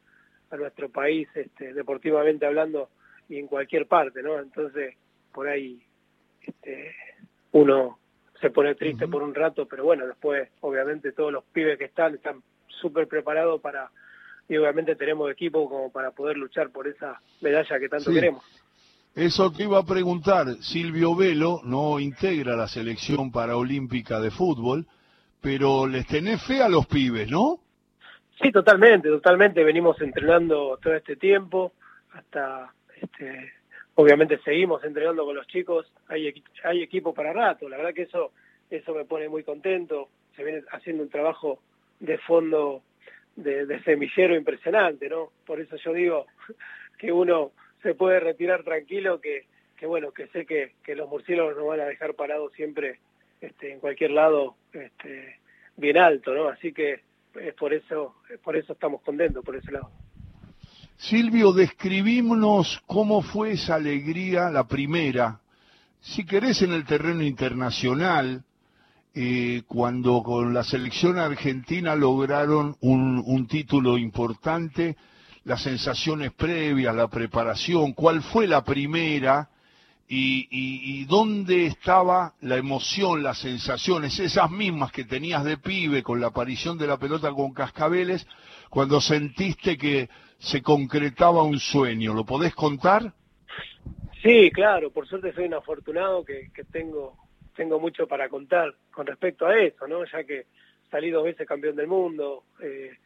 a 0.50 0.56
nuestro 0.56 0.88
país, 0.88 1.28
este, 1.34 1.72
deportivamente 1.72 2.44
hablando, 2.44 2.90
y 3.28 3.38
en 3.38 3.46
cualquier 3.46 3.86
parte, 3.86 4.20
¿no? 4.20 4.36
Entonces, 4.40 4.96
por 5.32 5.46
ahí 5.46 5.80
este, 6.42 6.94
uno 7.52 7.98
se 8.40 8.50
pone 8.50 8.74
triste 8.74 9.06
por 9.06 9.22
un 9.22 9.34
rato, 9.34 9.66
pero 9.66 9.84
bueno, 9.84 10.06
después 10.06 10.48
obviamente 10.60 11.12
todos 11.12 11.32
los 11.32 11.44
pibes 11.44 11.78
que 11.78 11.84
están 11.84 12.14
están 12.14 12.42
súper 12.68 13.06
preparados 13.06 13.60
para, 13.60 13.90
y 14.48 14.56
obviamente 14.56 14.96
tenemos 14.96 15.30
equipo 15.30 15.68
como 15.68 15.90
para 15.92 16.10
poder 16.10 16.36
luchar 16.36 16.70
por 16.70 16.88
esa 16.88 17.20
medalla 17.40 17.78
que 17.78 17.88
tanto 17.88 18.10
queremos. 18.10 18.42
Eso 19.14 19.50
te 19.50 19.64
iba 19.64 19.78
a 19.78 19.84
preguntar, 19.84 20.46
Silvio 20.60 21.16
Velo 21.16 21.60
no 21.64 21.98
integra 21.98 22.56
la 22.56 22.68
selección 22.68 23.32
paraolímpica 23.32 24.20
de 24.20 24.30
fútbol, 24.30 24.86
pero 25.40 25.86
les 25.86 26.06
tenés 26.06 26.42
fe 26.46 26.62
a 26.62 26.68
los 26.68 26.86
pibes, 26.86 27.28
¿no? 27.28 27.58
Sí, 28.40 28.52
totalmente, 28.52 29.08
totalmente. 29.08 29.64
Venimos 29.64 30.00
entrenando 30.00 30.78
todo 30.82 30.94
este 30.94 31.16
tiempo, 31.16 31.72
hasta 32.12 32.72
este, 33.00 33.52
obviamente 33.94 34.38
seguimos 34.38 34.82
entrenando 34.84 35.24
con 35.24 35.36
los 35.36 35.46
chicos, 35.46 35.92
hay, 36.08 36.42
hay 36.64 36.82
equipo 36.82 37.12
para 37.14 37.32
rato, 37.32 37.68
la 37.68 37.76
verdad 37.76 37.94
que 37.94 38.02
eso, 38.02 38.32
eso 38.70 38.94
me 38.94 39.04
pone 39.04 39.28
muy 39.28 39.42
contento, 39.42 40.08
se 40.36 40.44
viene 40.44 40.62
haciendo 40.72 41.02
un 41.02 41.10
trabajo 41.10 41.60
de 41.98 42.18
fondo 42.18 42.82
de, 43.36 43.80
semillero 43.84 44.34
impresionante, 44.34 45.08
¿no? 45.08 45.30
Por 45.46 45.60
eso 45.60 45.76
yo 45.76 45.92
digo 45.92 46.26
que 46.98 47.12
uno 47.12 47.52
se 47.82 47.94
puede 47.94 48.20
retirar 48.20 48.62
tranquilo, 48.62 49.20
que, 49.20 49.46
que 49.76 49.86
bueno, 49.86 50.12
que 50.12 50.26
sé 50.28 50.46
que, 50.46 50.72
que 50.82 50.94
los 50.94 51.08
murciélagos 51.08 51.56
nos 51.56 51.66
van 51.66 51.80
a 51.80 51.86
dejar 51.86 52.14
parados 52.14 52.52
siempre 52.52 52.98
este, 53.40 53.72
en 53.72 53.80
cualquier 53.80 54.10
lado 54.10 54.56
este, 54.72 55.38
bien 55.76 55.96
alto, 55.96 56.34
¿no? 56.34 56.48
Así 56.48 56.72
que 56.72 57.00
es 57.34 57.54
por 57.54 57.72
eso, 57.72 58.16
por 58.42 58.56
eso 58.56 58.72
estamos 58.72 59.00
contentos 59.02 59.44
por 59.44 59.56
ese 59.56 59.72
lado. 59.72 59.90
Silvio, 61.00 61.54
describímonos 61.54 62.82
cómo 62.86 63.22
fue 63.22 63.52
esa 63.52 63.76
alegría, 63.76 64.50
la 64.50 64.68
primera, 64.68 65.40
si 66.02 66.26
querés 66.26 66.60
en 66.60 66.72
el 66.72 66.84
terreno 66.84 67.22
internacional, 67.22 68.44
eh, 69.14 69.62
cuando 69.66 70.22
con 70.22 70.52
la 70.52 70.62
selección 70.62 71.18
argentina 71.18 71.94
lograron 71.94 72.76
un, 72.82 73.22
un 73.24 73.46
título 73.46 73.96
importante, 73.96 74.98
las 75.44 75.62
sensaciones 75.62 76.32
previas, 76.32 76.94
la 76.94 77.08
preparación, 77.08 77.94
cuál 77.94 78.20
fue 78.22 78.46
la 78.46 78.62
primera 78.62 79.48
y, 80.06 80.48
y, 80.50 81.04
dónde 81.06 81.64
estaba 81.64 82.34
la 82.42 82.56
emoción, 82.58 83.22
las 83.22 83.38
sensaciones, 83.38 84.18
esas 84.18 84.50
mismas 84.50 84.92
que 84.92 85.04
tenías 85.04 85.44
de 85.44 85.56
pibe 85.56 86.02
con 86.02 86.20
la 86.20 86.26
aparición 86.26 86.76
de 86.76 86.88
la 86.88 86.98
pelota 86.98 87.30
con 87.30 87.54
cascabeles, 87.54 88.26
cuando 88.68 89.00
sentiste 89.00 89.78
que 89.78 90.10
se 90.40 90.62
concretaba 90.62 91.42
un 91.42 91.58
sueño. 91.58 92.14
¿Lo 92.14 92.24
podés 92.24 92.54
contar? 92.54 93.12
Sí, 94.22 94.50
claro, 94.50 94.90
por 94.90 95.06
suerte 95.06 95.32
soy 95.32 95.44
un 95.46 95.54
afortunado 95.54 96.24
que, 96.24 96.50
que 96.52 96.64
tengo, 96.64 97.16
tengo 97.54 97.78
mucho 97.78 98.06
para 98.06 98.28
contar 98.28 98.74
con 98.90 99.06
respecto 99.06 99.46
a 99.46 99.56
eso, 99.56 99.86
¿no? 99.86 100.04
Ya 100.04 100.24
que 100.24 100.46
salí 100.90 101.10
dos 101.10 101.24
veces 101.24 101.46
campeón 101.46 101.76
del 101.76 101.86
mundo, 101.86 102.44
eh, 102.60 102.96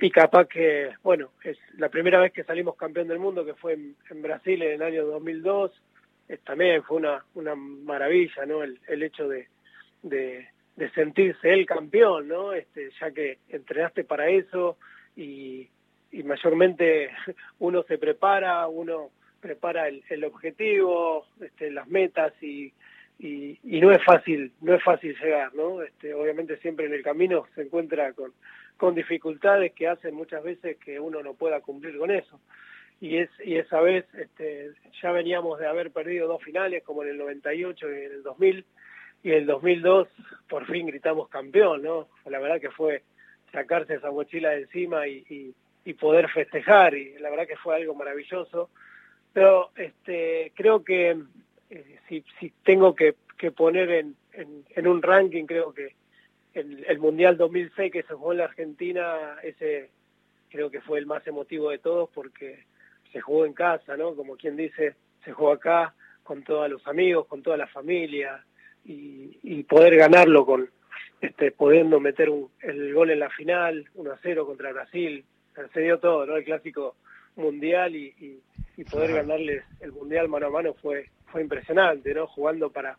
y 0.00 0.10
capaz 0.10 0.46
que, 0.46 0.92
bueno, 1.02 1.30
es 1.44 1.58
la 1.76 1.88
primera 1.88 2.20
vez 2.20 2.32
que 2.32 2.44
salimos 2.44 2.76
campeón 2.76 3.08
del 3.08 3.18
mundo, 3.18 3.44
que 3.44 3.54
fue 3.54 3.74
en, 3.74 4.22
Brasil 4.22 4.62
en 4.62 4.72
el 4.72 4.82
año 4.82 5.06
2002, 5.06 5.72
también 6.44 6.82
fue 6.82 6.96
una, 6.96 7.24
una 7.34 7.54
maravilla, 7.54 8.46
¿no? 8.46 8.62
El, 8.62 8.80
el 8.88 9.02
hecho 9.02 9.28
de, 9.28 9.48
de, 10.02 10.48
sentirse 10.94 11.52
el 11.52 11.66
campeón, 11.66 12.28
¿no? 12.28 12.52
Este, 12.52 12.90
ya 13.00 13.10
que 13.10 13.38
entrenaste 13.48 14.04
para 14.04 14.28
eso 14.28 14.78
y, 15.18 15.68
mayormente 16.24 17.10
uno 17.58 17.82
se 17.82 17.98
prepara, 17.98 18.66
uno 18.68 19.10
prepara 19.40 19.88
el, 19.88 20.24
objetivo, 20.24 21.26
este, 21.40 21.70
las 21.70 21.88
metas 21.88 22.32
y, 22.42 22.72
y, 23.18 23.58
y, 23.62 23.80
no 23.80 23.90
es 23.92 24.02
fácil, 24.04 24.52
no 24.60 24.74
es 24.74 24.82
fácil 24.82 25.16
llegar, 25.20 25.54
¿no? 25.54 25.82
Este, 25.82 26.14
obviamente 26.14 26.56
siempre 26.58 26.86
en 26.86 26.94
el 26.94 27.02
camino 27.02 27.46
se 27.54 27.62
encuentra 27.62 28.12
con, 28.12 28.32
con 28.76 28.94
dificultades 28.94 29.72
que 29.72 29.88
hacen 29.88 30.14
muchas 30.14 30.42
veces 30.42 30.76
que 30.78 30.98
uno 30.98 31.22
no 31.22 31.34
pueda 31.34 31.60
cumplir 31.60 31.98
con 31.98 32.10
eso. 32.10 32.40
Y, 33.00 33.18
es, 33.18 33.30
y 33.44 33.56
esa 33.56 33.80
vez 33.80 34.06
este, 34.14 34.72
ya 35.00 35.12
veníamos 35.12 35.60
de 35.60 35.68
haber 35.68 35.92
perdido 35.92 36.26
dos 36.26 36.42
finales, 36.42 36.82
como 36.82 37.04
en 37.04 37.10
el 37.10 37.18
98 37.18 37.86
y 37.90 38.04
en 38.06 38.12
el 38.12 38.22
2000, 38.24 38.64
y 39.22 39.30
en 39.30 39.34
el 39.38 39.46
2002 39.46 40.08
por 40.48 40.66
fin 40.66 40.86
gritamos 40.86 41.28
campeón, 41.28 41.82
¿no? 41.82 42.08
La 42.26 42.40
verdad 42.40 42.60
que 42.60 42.70
fue 42.70 43.02
sacarse 43.52 43.94
esa 43.94 44.10
mochila 44.10 44.50
de 44.50 44.62
encima 44.62 45.06
y, 45.06 45.54
y, 45.84 45.94
poder 45.94 46.28
festejar, 46.28 46.94
y 46.94 47.18
la 47.18 47.30
verdad 47.30 47.46
que 47.46 47.56
fue 47.56 47.74
algo 47.74 47.94
maravilloso. 47.94 48.68
Pero 49.32 49.70
este, 49.74 50.52
creo 50.54 50.84
que 50.84 51.16
eh, 51.70 51.98
si, 52.08 52.22
si 52.38 52.52
tengo 52.62 52.94
que, 52.94 53.14
que 53.38 53.50
poner 53.52 53.90
en, 53.90 54.16
en, 54.34 54.64
en 54.76 54.86
un 54.86 55.00
ranking, 55.00 55.46
creo 55.46 55.72
que 55.72 55.94
el, 56.58 56.98
Mundial 56.98 57.36
2006 57.36 57.92
que 57.92 58.02
se 58.02 58.14
jugó 58.14 58.32
en 58.32 58.38
la 58.38 58.44
Argentina, 58.44 59.36
ese 59.42 59.90
creo 60.50 60.70
que 60.70 60.80
fue 60.80 60.98
el 60.98 61.06
más 61.06 61.26
emotivo 61.26 61.70
de 61.70 61.78
todos 61.78 62.08
porque 62.10 62.64
se 63.12 63.20
jugó 63.20 63.46
en 63.46 63.52
casa, 63.52 63.96
¿no? 63.96 64.14
Como 64.14 64.36
quien 64.36 64.56
dice, 64.56 64.94
se 65.24 65.32
jugó 65.32 65.52
acá 65.52 65.94
con 66.22 66.42
todos 66.42 66.68
los 66.70 66.86
amigos, 66.86 67.26
con 67.26 67.42
toda 67.42 67.56
la 67.56 67.66
familia 67.66 68.44
y, 68.84 69.38
y 69.42 69.62
poder 69.64 69.96
ganarlo 69.96 70.44
con 70.44 70.68
este 71.20 71.50
pudiendo 71.52 72.00
meter 72.00 72.30
un, 72.30 72.50
el 72.60 72.94
gol 72.94 73.10
en 73.10 73.20
la 73.20 73.30
final, 73.30 73.88
1 73.94 74.12
a 74.12 74.18
0 74.22 74.46
contra 74.46 74.72
Brasil, 74.72 75.24
se 75.72 75.80
dio 75.80 75.98
todo, 75.98 76.24
¿no? 76.26 76.36
El 76.36 76.44
clásico 76.44 76.96
mundial 77.36 77.96
y, 77.96 78.14
y, 78.18 78.40
y 78.76 78.84
poder 78.84 79.12
ganarles 79.12 79.64
el 79.80 79.92
mundial 79.92 80.28
mano 80.28 80.46
a 80.46 80.50
mano 80.50 80.74
fue 80.74 81.08
fue 81.30 81.42
impresionante, 81.42 82.14
¿no? 82.14 82.26
Jugando 82.26 82.70
para 82.70 82.96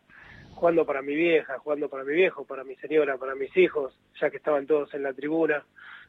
jugando 0.55 0.85
para 0.85 1.01
mi 1.01 1.15
vieja, 1.15 1.57
jugando 1.59 1.87
para 1.87 2.03
mi 2.03 2.13
viejo, 2.13 2.43
para 2.43 2.65
mi 2.65 2.75
señora, 2.75 3.17
para 3.17 3.33
mis 3.33 3.55
hijos, 3.55 3.97
ya 4.19 4.29
que 4.29 4.37
estaban 4.37 4.67
todos 4.67 4.93
en 4.93 5.03
la 5.03 5.13
tribuna. 5.13 5.63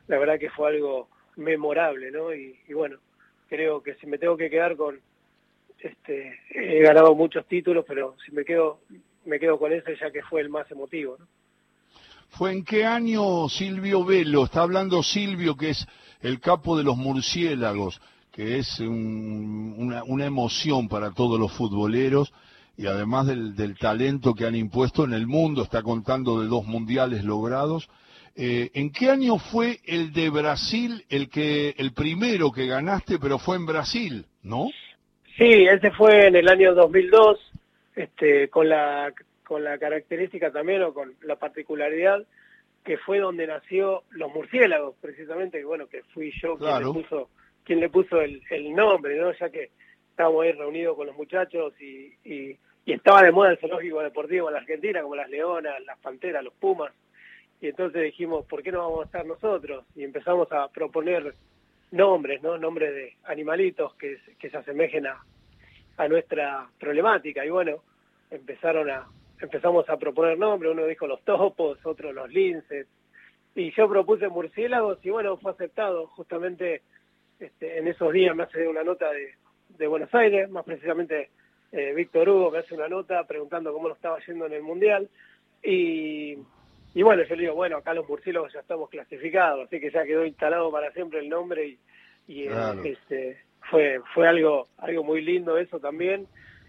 La 0.08 0.18
verdad 0.18 0.40
que 0.40 0.50
fue 0.50 0.70
algo 0.70 1.08
memorable, 1.36 2.10
¿no? 2.10 2.34
Y, 2.34 2.58
bueno, 2.72 2.98
creo 3.48 3.80
que 3.80 3.94
si 3.94 4.08
me 4.08 4.18
tengo 4.18 4.36
que 4.36 4.50
quedar 4.50 4.76
con, 4.76 4.98
este, 5.78 6.40
he 6.50 6.82
ganado 6.82 7.14
muchos 7.14 7.46
títulos, 7.46 7.84
pero 7.86 8.16
si 8.26 8.32
me 8.32 8.44
quedo, 8.44 8.80
me 9.24 9.38
quedo 9.38 9.56
con 9.56 9.72
ese 9.72 9.94
ya 9.96 10.10
que 10.10 10.22
fue 10.22 10.40
el 10.40 10.48
más 10.48 10.68
emotivo, 10.72 11.16
¿no? 11.16 11.28
¿Fue 12.30 12.52
en 12.52 12.64
qué 12.64 12.84
año 12.84 13.48
Silvio 13.48 14.04
Velo? 14.04 14.44
Está 14.44 14.62
hablando 14.62 15.02
Silvio, 15.02 15.56
que 15.56 15.70
es 15.70 15.86
el 16.22 16.40
capo 16.40 16.76
de 16.76 16.84
los 16.84 16.96
murciélagos, 16.96 18.00
que 18.32 18.58
es 18.58 18.80
una, 18.80 20.04
una 20.04 20.26
emoción 20.26 20.88
para 20.88 21.10
todos 21.12 21.38
los 21.38 21.52
futboleros 21.52 22.32
y 22.80 22.86
además 22.86 23.26
del, 23.26 23.76
talento 23.78 24.34
que 24.34 24.46
han 24.46 24.54
impuesto 24.54 25.04
en 25.04 25.12
el 25.12 25.26
mundo, 25.26 25.62
está 25.62 25.82
contando 25.82 26.40
de 26.40 26.48
dos 26.48 26.64
mundiales 26.64 27.24
logrados. 27.24 27.90
Eh, 28.34 28.70
¿En 28.72 28.90
qué 28.90 29.10
año 29.10 29.36
fue 29.36 29.80
el 29.84 30.14
de 30.14 30.30
Brasil, 30.30 31.04
el 31.10 31.28
que 31.28 31.74
el 31.76 31.92
primero 31.92 32.50
que 32.52 32.66
ganaste, 32.66 33.18
pero 33.18 33.38
fue 33.38 33.56
en 33.56 33.66
Brasil, 33.66 34.24
no? 34.42 34.68
Sí, 35.36 35.66
ese 35.70 35.90
fue 35.90 36.28
en 36.28 36.36
el 36.36 36.48
año 36.48 36.74
2002, 36.74 37.38
este, 37.96 38.48
con 38.48 38.68
la 38.70 39.12
con 39.50 39.64
la 39.64 39.78
característica 39.78 40.52
también 40.52 40.80
o 40.84 40.94
con 40.94 41.16
la 41.22 41.34
particularidad 41.34 42.24
que 42.84 42.98
fue 42.98 43.18
donde 43.18 43.48
nació 43.48 44.04
los 44.10 44.32
murciélagos, 44.32 44.94
precisamente, 45.00 45.58
que 45.58 45.64
bueno, 45.64 45.88
que 45.88 46.04
fui 46.14 46.32
yo 46.40 46.56
quien 46.56 46.78
le 46.78 46.92
puso 46.92 47.30
quien 47.64 47.80
le 47.80 47.88
puso 47.88 48.20
el, 48.20 48.40
el 48.48 48.72
nombre, 48.72 49.18
¿no? 49.18 49.32
Ya 49.32 49.50
que 49.50 49.70
estábamos 50.10 50.44
ahí 50.44 50.52
reunidos 50.52 50.96
con 50.96 51.08
los 51.08 51.16
muchachos 51.16 51.72
y, 51.80 52.14
y 52.24 52.56
y 52.84 52.92
estaba 52.92 53.24
de 53.24 53.32
moda 53.32 53.50
el 53.50 53.58
zoológico 53.58 54.00
deportivo 54.02 54.48
en 54.48 54.54
la 54.54 54.60
Argentina, 54.60 55.02
como 55.02 55.16
las 55.16 55.28
leonas, 55.28 55.84
las 55.84 55.98
panteras, 55.98 56.44
los 56.44 56.54
pumas, 56.54 56.92
y 57.60 57.66
entonces 57.66 58.02
dijimos, 58.02 58.46
¿por 58.46 58.62
qué 58.62 58.70
no 58.70 58.78
vamos 58.78 59.00
a 59.00 59.06
estar 59.06 59.26
nosotros? 59.26 59.84
Y 59.96 60.04
empezamos 60.04 60.50
a 60.52 60.68
proponer 60.68 61.34
nombres, 61.90 62.40
¿no? 62.40 62.56
Nombres 62.56 62.94
de 62.94 63.16
animalitos 63.24 63.94
que, 63.96 64.16
que 64.38 64.48
se 64.48 64.56
asemejen 64.56 65.08
a, 65.08 65.20
a 65.96 66.08
nuestra 66.08 66.68
problemática, 66.78 67.44
y 67.44 67.50
bueno, 67.50 67.82
empezaron 68.30 68.88
a, 68.88 69.08
empezamos 69.40 69.88
a 69.88 69.96
proponer 69.96 70.38
nombres, 70.38 70.72
uno 70.72 70.86
dijo 70.86 71.06
los 71.06 71.22
topos, 71.22 71.78
otro 71.84 72.12
los 72.12 72.30
linces, 72.30 72.86
y 73.54 73.72
yo 73.72 73.88
propuse 73.88 74.28
murciélagos, 74.28 74.98
y 75.02 75.10
bueno, 75.10 75.36
fue 75.36 75.52
aceptado, 75.52 76.06
justamente 76.08 76.82
este, 77.38 77.78
en 77.78 77.88
esos 77.88 78.12
días 78.12 78.36
me 78.36 78.44
hace 78.44 78.68
una 78.68 78.84
nota 78.84 79.10
de, 79.10 79.34
de 79.78 79.86
Buenos 79.86 80.14
Aires, 80.14 80.48
más 80.50 80.64
precisamente 80.64 81.30
eh, 81.72 81.92
Víctor 81.94 82.28
Hugo 82.28 82.50
me 82.50 82.58
hace 82.58 82.74
una 82.74 82.88
nota 82.88 83.24
preguntando 83.24 83.72
cómo 83.72 83.88
lo 83.88 83.94
estaba 83.94 84.18
yendo 84.26 84.46
en 84.46 84.52
el 84.52 84.62
Mundial 84.62 85.08
y, 85.62 86.36
y 86.94 87.02
bueno, 87.02 87.22
yo 87.22 87.36
le 87.36 87.42
digo, 87.42 87.54
bueno, 87.54 87.76
acá 87.76 87.94
los 87.94 88.08
murciélagos 88.08 88.52
ya 88.52 88.60
estamos 88.60 88.90
clasificados, 88.90 89.66
así 89.66 89.80
que 89.80 89.90
ya 89.90 90.04
quedó 90.04 90.24
instalado 90.24 90.70
para 90.70 90.92
siempre 90.92 91.20
el 91.20 91.28
nombre 91.28 91.66
y, 91.66 91.78
y 92.28 92.48
eh, 92.48 92.52
este, 92.84 93.38
fue, 93.70 94.00
fue 94.14 94.28
algo, 94.28 94.68
algo 94.78 95.04
muy 95.04 95.22
lindo 95.22 95.58
eso 95.58 95.78
también 95.78 96.26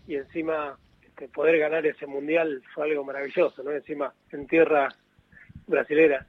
y 0.08 0.16
encima 0.16 0.78
este, 1.22 1.28
poder 1.28 1.60
ganar 1.60 1.86
ese 1.86 2.08
Mundial 2.08 2.62
fue 2.74 2.90
algo 2.90 3.04
maravilloso, 3.04 3.64
¿no? 3.64 3.72
Encima 3.72 4.14
en 4.32 4.48
tierra 4.48 4.90
brasilera. 5.68 6.26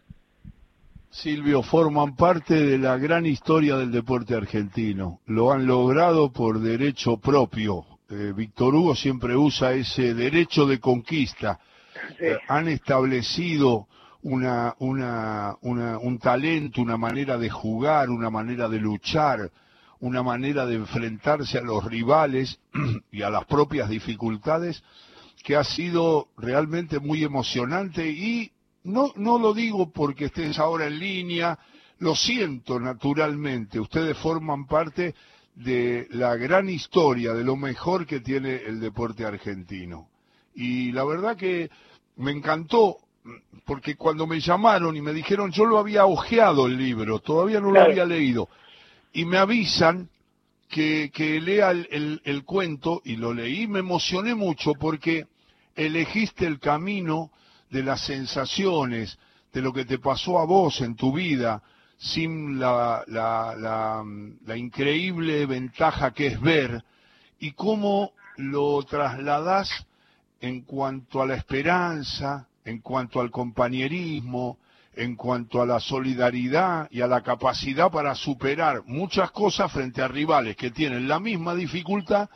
Silvio, 1.11 1.63
forman 1.63 2.17
parte 2.17 2.55
de 2.55 2.79
la 2.79 2.97
gran 2.97 3.27
historia 3.27 3.77
del 3.77 3.91
deporte 3.91 4.35
argentino. 4.35 5.21
Lo 5.27 5.53
han 5.53 5.67
logrado 5.67 6.33
por 6.33 6.61
derecho 6.61 7.19
propio, 7.19 7.85
eh, 8.09 8.33
Víctor 8.35 8.75
Hugo 8.75 8.95
siempre 8.95 9.37
usa 9.37 9.73
ese 9.73 10.15
derecho 10.15 10.67
de 10.67 10.81
conquista. 10.81 11.59
Eh, 12.19 12.37
han 12.49 12.69
establecido 12.69 13.89
una, 14.23 14.75
una, 14.79 15.57
una, 15.63 15.99
un 15.99 16.19
talento, 16.19 16.81
una 16.81 16.97
manera 16.97 17.37
de 17.37 17.51
jugar, 17.51 18.11
una 18.11 18.31
manera 18.31 18.69
de 18.69 18.79
luchar, 18.79 19.51
una 20.03 20.23
manera 20.25 20.67
de 20.67 20.75
enfrentarse 20.75 21.59
a 21.59 21.63
los 21.63 21.85
rivales 21.85 22.59
y 23.13 23.23
a 23.23 23.31
las 23.31 23.45
propias 23.45 23.89
dificultades 23.89 24.83
que 25.45 25.55
ha 25.55 25.63
sido 25.63 26.29
realmente 26.37 26.99
muy 26.99 27.23
emocionante. 27.23 28.09
Y 28.11 28.51
no, 28.83 29.13
no 29.15 29.39
lo 29.39 29.55
digo 29.55 29.93
porque 29.93 30.25
estés 30.25 30.59
ahora 30.59 30.89
en 30.89 30.99
línea, 30.99 31.57
lo 32.01 32.17
siento 32.17 32.81
naturalmente, 32.81 33.79
ustedes 33.79 34.19
forman 34.19 34.67
parte 34.67 35.15
de 35.55 36.09
la 36.11 36.35
gran 36.35 36.69
historia, 36.69 37.33
de 37.33 37.45
lo 37.45 37.55
mejor 37.55 38.05
que 38.05 38.19
tiene 38.19 38.57
el 38.57 38.81
deporte 38.81 39.25
argentino. 39.25 40.09
Y 40.53 40.91
la 40.91 41.05
verdad 41.05 41.37
que 41.37 41.71
me 42.17 42.33
encantó, 42.33 42.97
porque 43.65 43.95
cuando 43.95 44.27
me 44.27 44.41
llamaron 44.41 44.97
y 44.97 45.01
me 45.01 45.13
dijeron, 45.13 45.53
yo 45.53 45.65
lo 45.65 45.79
había 45.79 46.07
ojeado 46.07 46.67
el 46.67 46.77
libro, 46.77 47.21
todavía 47.21 47.61
no 47.61 47.71
lo 47.71 47.81
había 47.81 48.05
leído, 48.05 48.49
y 49.13 49.25
me 49.25 49.39
avisan 49.39 50.09
que, 50.69 51.11
lea 51.43 51.71
el, 51.71 52.45
cuento, 52.45 53.03
y 53.05 53.17
lo 53.17 53.35
leí, 53.35 53.67
me 53.67 53.81
emocioné 53.81 54.35
mucho 54.35 54.73
porque 54.73 55.27
elegiste 55.77 56.47
el 56.47 56.59
camino 56.59 57.31
de 57.71 57.83
las 57.83 58.07
sensaciones, 58.07 59.19
de 59.53 59.61
lo 59.61 59.73
que 59.73 59.85
te 59.85 59.99
pasó 59.99 60.39
a 60.39 60.47
vos 60.47 60.81
en 60.81 60.97
tu 60.97 61.13
vida, 61.13 61.63
sin 61.99 62.59
la, 62.59 63.05
la, 63.07 63.55
la, 64.45 64.57
increíble 64.57 65.45
ventaja 65.45 66.13
que 66.13 66.29
es 66.29 66.41
ver, 66.41 66.83
y 67.39 67.53
cómo 67.53 68.13
lo 68.39 68.83
trasladás 68.85 69.69
en 70.41 70.63
cuanto 70.63 71.21
a 71.21 71.27
la 71.27 71.35
esperanza, 71.35 72.49
en 72.65 72.81
cuanto 72.81 73.21
al 73.21 73.31
compañerismo, 73.31 74.59
en 74.95 75.17
cuanto 75.17 75.63
a 75.63 75.67
la 75.67 75.81
solidaridad 75.81 76.89
y 76.91 77.01
a 77.01 77.07
la 77.07 77.23
capacidad 77.23 77.91
para 77.91 78.15
superar 78.15 78.83
muchas 78.87 79.31
cosas 79.31 79.73
frente 79.73 80.03
a 80.03 80.09
rivales 80.09 80.57
que 80.57 80.71
tienen 80.71 81.09
la 81.09 81.19
misma 81.19 81.55
dificultad 81.55 82.29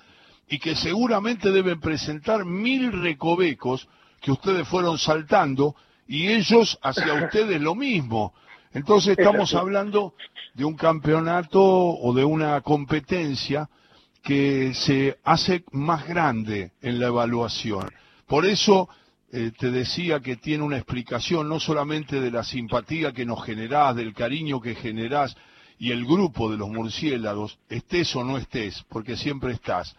y 0.49 0.59
que 0.59 0.75
seguramente 0.75 1.51
deben 1.51 1.81
presentar 1.81 2.45
mil 2.45 2.93
recovecos 2.93 3.89
que 4.21 4.33
ustedes 4.33 4.67
fueron 4.69 4.99
saltando 4.99 5.77
y 6.07 6.29
ellos 6.29 6.79
hacia 6.83 7.15
ustedes 7.25 7.61
lo 7.61 7.75
mismo. 7.75 8.33
Entonces 8.73 9.17
estamos 9.19 9.55
hablando 9.55 10.15
de 10.55 10.65
un 10.65 10.77
campeonato 10.77 11.63
o 11.63 12.15
de 12.15 12.25
una 12.25 12.61
competencia 12.61 13.69
que 14.23 14.75
se 14.75 15.19
hace 15.25 15.65
más 15.73 16.07
grande 16.07 16.73
en 16.83 16.99
la 16.99 17.07
evaluación. 17.07 17.89
Por 18.27 18.45
eso 18.45 18.89
eh, 19.33 19.51
te 19.59 19.71
decía 19.71 20.21
que 20.21 20.37
tiene 20.37 20.63
una 20.63 20.77
explicación 20.77 21.49
no 21.49 21.59
solamente 21.59 22.21
de 22.21 22.31
la 22.31 22.45
simpatía 22.45 23.13
que 23.13 23.27
nos 23.27 23.45
generás, 23.45 23.97
del 23.97 24.15
cariño 24.15 24.61
que 24.61 24.75
generás 24.75 25.37
y 25.79 25.91
el 25.91 26.05
grupo 26.05 26.51
de 26.51 26.57
los 26.57 26.69
murciélagos, 26.69 27.59
estés 27.69 28.15
o 28.17 28.25
no 28.25 28.39
estés, 28.39 28.85
porque 28.89 29.17
siempre 29.17 29.53
estás, 29.53 29.97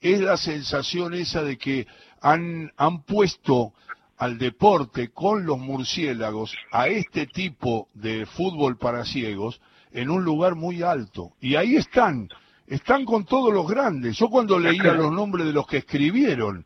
es 0.00 0.20
la 0.20 0.36
sensación 0.36 1.14
esa 1.14 1.42
de 1.42 1.56
que 1.58 1.86
han, 2.20 2.72
han 2.76 3.02
puesto 3.02 3.72
al 4.16 4.38
deporte 4.38 5.10
con 5.10 5.44
los 5.44 5.58
murciélagos, 5.58 6.54
a 6.70 6.88
este 6.88 7.26
tipo 7.26 7.88
de 7.94 8.26
fútbol 8.26 8.78
para 8.78 9.04
ciegos, 9.04 9.60
en 9.92 10.10
un 10.10 10.24
lugar 10.24 10.54
muy 10.54 10.82
alto. 10.82 11.32
Y 11.40 11.56
ahí 11.56 11.76
están, 11.76 12.28
están 12.66 13.04
con 13.04 13.24
todos 13.24 13.52
los 13.52 13.66
grandes. 13.68 14.16
Yo 14.16 14.28
cuando 14.28 14.58
leía 14.58 14.94
los 14.94 15.12
nombres 15.12 15.46
de 15.46 15.52
los 15.52 15.66
que 15.66 15.78
escribieron, 15.78 16.64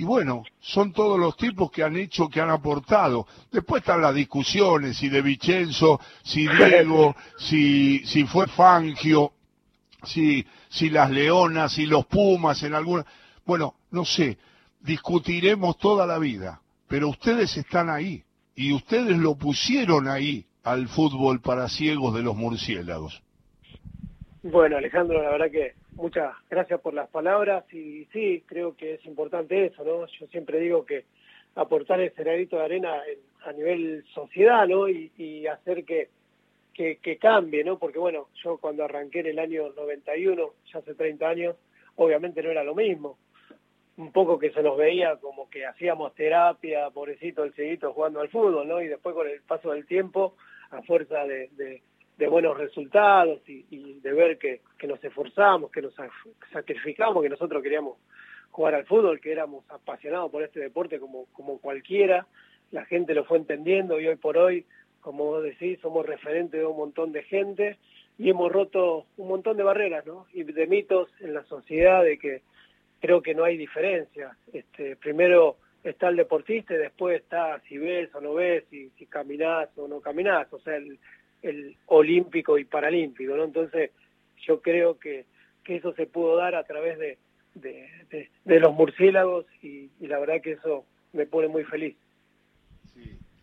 y 0.00 0.04
bueno, 0.04 0.44
son 0.60 0.94
todos 0.94 1.20
los 1.20 1.36
tipos 1.36 1.70
que 1.70 1.82
han 1.82 1.94
hecho, 1.94 2.30
que 2.30 2.40
han 2.40 2.48
aportado. 2.48 3.26
Después 3.52 3.82
están 3.82 4.00
las 4.00 4.14
discusiones, 4.14 4.96
si 4.96 5.10
de 5.10 5.20
Vicenzo, 5.20 6.00
si 6.22 6.48
Diego, 6.56 7.14
si, 7.36 7.98
si 8.06 8.24
fue 8.24 8.46
Fangio, 8.46 9.34
si, 10.02 10.46
si 10.70 10.88
las 10.88 11.10
Leonas, 11.10 11.74
si 11.74 11.84
los 11.84 12.06
Pumas 12.06 12.62
en 12.62 12.72
alguna... 12.72 13.04
Bueno, 13.44 13.74
no 13.90 14.06
sé, 14.06 14.38
discutiremos 14.80 15.76
toda 15.76 16.06
la 16.06 16.18
vida, 16.18 16.62
pero 16.88 17.10
ustedes 17.10 17.54
están 17.58 17.90
ahí, 17.90 18.24
y 18.54 18.72
ustedes 18.72 19.18
lo 19.18 19.34
pusieron 19.34 20.08
ahí 20.08 20.46
al 20.62 20.88
fútbol 20.88 21.42
para 21.42 21.68
ciegos 21.68 22.14
de 22.14 22.22
los 22.22 22.34
murciélagos. 22.34 23.22
Bueno, 24.44 24.78
Alejandro, 24.78 25.22
la 25.22 25.28
verdad 25.28 25.50
que 25.50 25.74
muchas 26.00 26.34
gracias 26.48 26.80
por 26.80 26.94
las 26.94 27.08
palabras 27.08 27.64
y 27.72 28.06
sí, 28.06 28.42
creo 28.46 28.76
que 28.76 28.94
es 28.94 29.04
importante 29.04 29.66
eso, 29.66 29.84
¿no? 29.84 30.06
Yo 30.06 30.26
siempre 30.28 30.58
digo 30.58 30.84
que 30.84 31.04
aportar 31.54 32.00
el 32.00 32.10
granito 32.10 32.56
de 32.56 32.64
arena 32.64 33.02
a 33.44 33.52
nivel 33.52 34.04
sociedad, 34.14 34.66
¿no? 34.66 34.88
Y, 34.88 35.46
hacer 35.46 35.84
que, 35.84 36.08
que, 36.74 37.18
cambie, 37.18 37.64
¿no? 37.64 37.78
Porque 37.78 37.98
bueno, 37.98 38.28
yo 38.42 38.56
cuando 38.58 38.84
arranqué 38.84 39.20
en 39.20 39.26
el 39.26 39.38
año 39.38 39.70
91, 39.76 40.50
ya 40.72 40.78
hace 40.78 40.94
30 40.94 41.28
años, 41.28 41.56
obviamente 41.96 42.42
no 42.42 42.50
era 42.50 42.64
lo 42.64 42.74
mismo. 42.74 43.18
Un 43.96 44.12
poco 44.12 44.38
que 44.38 44.50
se 44.52 44.62
nos 44.62 44.78
veía 44.78 45.16
como 45.16 45.50
que 45.50 45.66
hacíamos 45.66 46.14
terapia, 46.14 46.88
pobrecito 46.90 47.44
el 47.44 47.54
seguito 47.54 47.92
jugando 47.92 48.20
al 48.20 48.30
fútbol, 48.30 48.66
¿no? 48.66 48.80
Y 48.80 48.88
después 48.88 49.14
con 49.14 49.28
el 49.28 49.42
paso 49.42 49.72
del 49.72 49.86
tiempo, 49.86 50.36
a 50.70 50.80
fuerza 50.82 51.26
de 51.26 51.48
de 51.56 51.82
buenos 52.28 52.56
resultados 52.56 53.40
y, 53.48 54.00
de 54.00 54.12
ver 54.12 54.38
que, 54.38 54.60
nos 54.86 55.02
esforzamos, 55.02 55.70
que 55.70 55.82
nos 55.82 55.94
sacrificamos, 56.52 57.22
que 57.22 57.28
nosotros 57.28 57.62
queríamos 57.62 57.98
jugar 58.50 58.74
al 58.74 58.86
fútbol, 58.86 59.20
que 59.20 59.32
éramos 59.32 59.64
apasionados 59.70 60.30
por 60.30 60.42
este 60.42 60.60
deporte 60.60 60.98
como, 60.98 61.26
como 61.32 61.58
cualquiera, 61.58 62.26
la 62.70 62.84
gente 62.84 63.14
lo 63.14 63.24
fue 63.24 63.38
entendiendo 63.38 64.00
y 64.00 64.06
hoy 64.06 64.16
por 64.16 64.38
hoy, 64.38 64.64
como 65.00 65.24
vos 65.24 65.42
decís, 65.42 65.78
somos 65.80 66.06
referentes 66.06 66.60
de 66.60 66.66
un 66.66 66.76
montón 66.76 67.12
de 67.12 67.22
gente 67.22 67.78
y 68.18 68.30
hemos 68.30 68.52
roto 68.52 69.06
un 69.16 69.28
montón 69.28 69.56
de 69.56 69.62
barreras 69.62 70.04
¿no? 70.06 70.26
y 70.32 70.42
de 70.42 70.66
mitos 70.66 71.08
en 71.20 71.34
la 71.34 71.44
sociedad 71.44 72.04
de 72.04 72.18
que 72.18 72.42
creo 73.00 73.22
que 73.22 73.34
no 73.34 73.44
hay 73.44 73.56
diferencia. 73.56 74.36
Este, 74.52 74.96
primero 74.96 75.56
está 75.82 76.08
el 76.08 76.16
deportista 76.16 76.74
y 76.74 76.78
después 76.78 77.20
está 77.20 77.60
si 77.60 77.78
ves 77.78 78.14
o 78.14 78.20
no 78.20 78.34
ves, 78.34 78.64
si, 78.70 78.90
si 78.98 79.06
caminás 79.06 79.70
o 79.76 79.88
no 79.88 80.00
caminás. 80.00 80.52
O 80.52 80.60
sea, 80.60 80.76
el, 80.76 80.98
el 81.42 81.76
olímpico 81.86 82.58
y 82.58 82.64
paralímpico, 82.64 83.36
¿no? 83.36 83.44
Entonces 83.44 83.90
yo 84.46 84.60
creo 84.60 84.98
que, 84.98 85.26
que 85.64 85.76
eso 85.76 85.92
se 85.94 86.06
pudo 86.06 86.36
dar 86.36 86.54
a 86.54 86.64
través 86.64 86.98
de, 86.98 87.18
de, 87.54 88.60
los 88.60 88.74
murciélagos 88.74 89.46
y, 89.62 89.90
la 90.00 90.18
verdad 90.18 90.40
que 90.42 90.52
eso 90.52 90.84
me 91.12 91.26
pone 91.26 91.48
muy 91.48 91.64
feliz. 91.64 91.96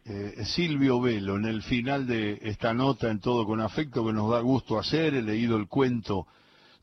Eh, 0.05 0.45
Silvio 0.45 1.01
Velo, 1.01 1.36
en 1.36 1.45
el 1.45 1.62
final 1.62 2.07
de 2.07 2.39
esta 2.43 2.73
nota 2.73 3.12
en 3.12 3.19
todo 3.19 3.45
con 3.45 3.60
afecto 3.60 4.05
que 4.05 4.13
nos 4.13 4.29
da 4.31 4.39
gusto 4.39 4.79
hacer, 4.79 5.13
he 5.13 5.21
leído 5.21 5.57
el 5.57 5.67
cuento 5.67 6.27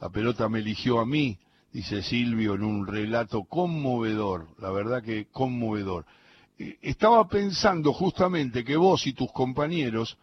La 0.01 0.11
pelota 0.11 0.49
me 0.51 0.59
eligió 0.59 1.01
a 1.01 1.07
mí, 1.07 1.39
dice 1.73 2.03
Silvio 2.03 2.55
en 2.55 2.65
un 2.65 2.87
relato 2.87 3.45
conmovedor, 3.45 4.49
la 4.59 4.71
verdad 4.71 5.03
que 5.03 5.27
conmovedor. 5.27 6.05
Eh, 6.59 6.77
estaba 6.83 7.27
pensando 7.27 7.95
justamente 7.95 8.63
que 8.63 8.77
vos 8.77 9.07
y 9.07 9.15
tus 9.15 9.33
compañeros 9.33 10.19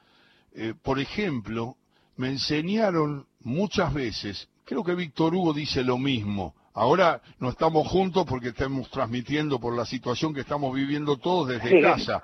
eh, 0.54 0.74
por 0.82 1.00
ejemplo, 1.00 1.78
me 2.18 2.30
enseñaron 2.30 3.26
muchas 3.40 3.94
veces, 3.94 4.50
creo 4.66 4.84
que 4.84 4.96
Víctor 4.96 5.34
Hugo 5.34 5.54
dice 5.54 5.84
lo 5.84 5.98
mismo, 5.98 6.56
ahora 6.74 7.22
no 7.40 7.50
estamos 7.50 7.88
juntos 7.88 8.26
porque 8.28 8.50
estamos 8.50 8.90
transmitiendo 8.90 9.60
por 9.60 9.76
la 9.76 9.86
situación 9.86 10.34
que 10.34 10.42
estamos 10.42 10.74
viviendo 10.74 11.18
todos 11.18 11.50
desde 11.50 11.82
casa. 11.82 12.24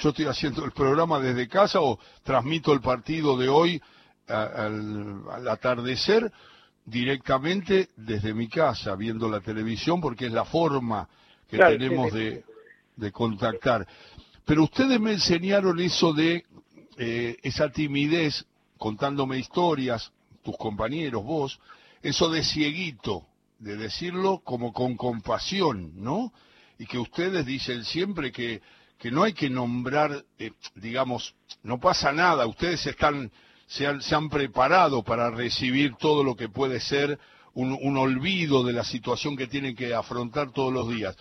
Yo 0.00 0.10
estoy 0.10 0.26
haciendo 0.26 0.64
el 0.64 0.72
programa 0.72 1.20
desde 1.20 1.46
casa 1.48 1.80
o 1.80 1.98
transmito 2.22 2.72
el 2.72 2.80
partido 2.80 3.36
de 3.36 3.48
hoy 3.48 3.82
al, 4.26 5.48
atardecer 5.48 6.32
directamente 6.84 7.90
desde 7.96 8.32
mi 8.32 8.48
casa, 8.48 8.96
viendo 8.96 9.28
la 9.28 9.40
televisión, 9.40 10.00
porque 10.00 10.26
es 10.26 10.32
la 10.32 10.44
forma 10.44 11.08
que 11.48 11.58
tenemos 11.58 12.12
de, 12.12 12.44
de 12.96 13.12
contactar. 13.12 13.86
Pero 14.44 14.64
ustedes 14.64 14.98
me 14.98 15.12
enseñaron 15.12 15.78
eso 15.80 16.12
de 16.12 16.44
eh, 17.02 17.38
esa 17.42 17.70
timidez 17.70 18.44
contándome 18.76 19.38
historias, 19.38 20.12
tus 20.42 20.54
compañeros, 20.58 21.24
vos, 21.24 21.58
eso 22.02 22.28
de 22.28 22.44
cieguito, 22.44 23.26
de 23.58 23.78
decirlo 23.78 24.40
como 24.44 24.74
con 24.74 24.98
compasión, 24.98 25.92
¿no? 25.94 26.30
Y 26.78 26.84
que 26.84 26.98
ustedes 26.98 27.46
dicen 27.46 27.86
siempre 27.86 28.30
que, 28.30 28.60
que 28.98 29.10
no 29.10 29.22
hay 29.22 29.32
que 29.32 29.48
nombrar, 29.48 30.26
eh, 30.38 30.52
digamos, 30.74 31.34
no 31.62 31.80
pasa 31.80 32.12
nada, 32.12 32.46
ustedes 32.46 32.84
están, 32.84 33.32
se 33.66 33.86
han, 33.86 34.02
se 34.02 34.14
han 34.14 34.28
preparado 34.28 35.02
para 35.02 35.30
recibir 35.30 35.94
todo 35.94 36.22
lo 36.22 36.36
que 36.36 36.50
puede 36.50 36.80
ser 36.80 37.18
un, 37.54 37.78
un 37.80 37.96
olvido 37.96 38.62
de 38.62 38.74
la 38.74 38.84
situación 38.84 39.38
que 39.38 39.46
tienen 39.46 39.74
que 39.74 39.94
afrontar 39.94 40.52
todos 40.52 40.70
los 40.70 40.90
días 40.90 41.16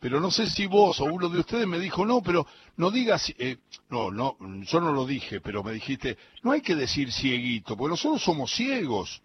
pero 0.00 0.20
no 0.20 0.30
sé 0.30 0.48
si 0.48 0.66
vos 0.66 1.00
o 1.00 1.04
uno 1.04 1.28
de 1.28 1.40
ustedes 1.40 1.66
me 1.66 1.78
dijo, 1.78 2.06
no, 2.06 2.22
pero 2.22 2.46
no 2.76 2.90
digas, 2.90 3.32
eh, 3.38 3.56
no, 3.90 4.10
no, 4.10 4.36
yo 4.62 4.80
no 4.80 4.92
lo 4.92 5.04
dije, 5.04 5.40
pero 5.40 5.64
me 5.64 5.72
dijiste, 5.72 6.16
no 6.42 6.52
hay 6.52 6.60
que 6.60 6.76
decir 6.76 7.12
cieguito, 7.12 7.76
porque 7.76 7.90
nosotros 7.90 8.22
somos 8.22 8.54
ciegos. 8.54 9.22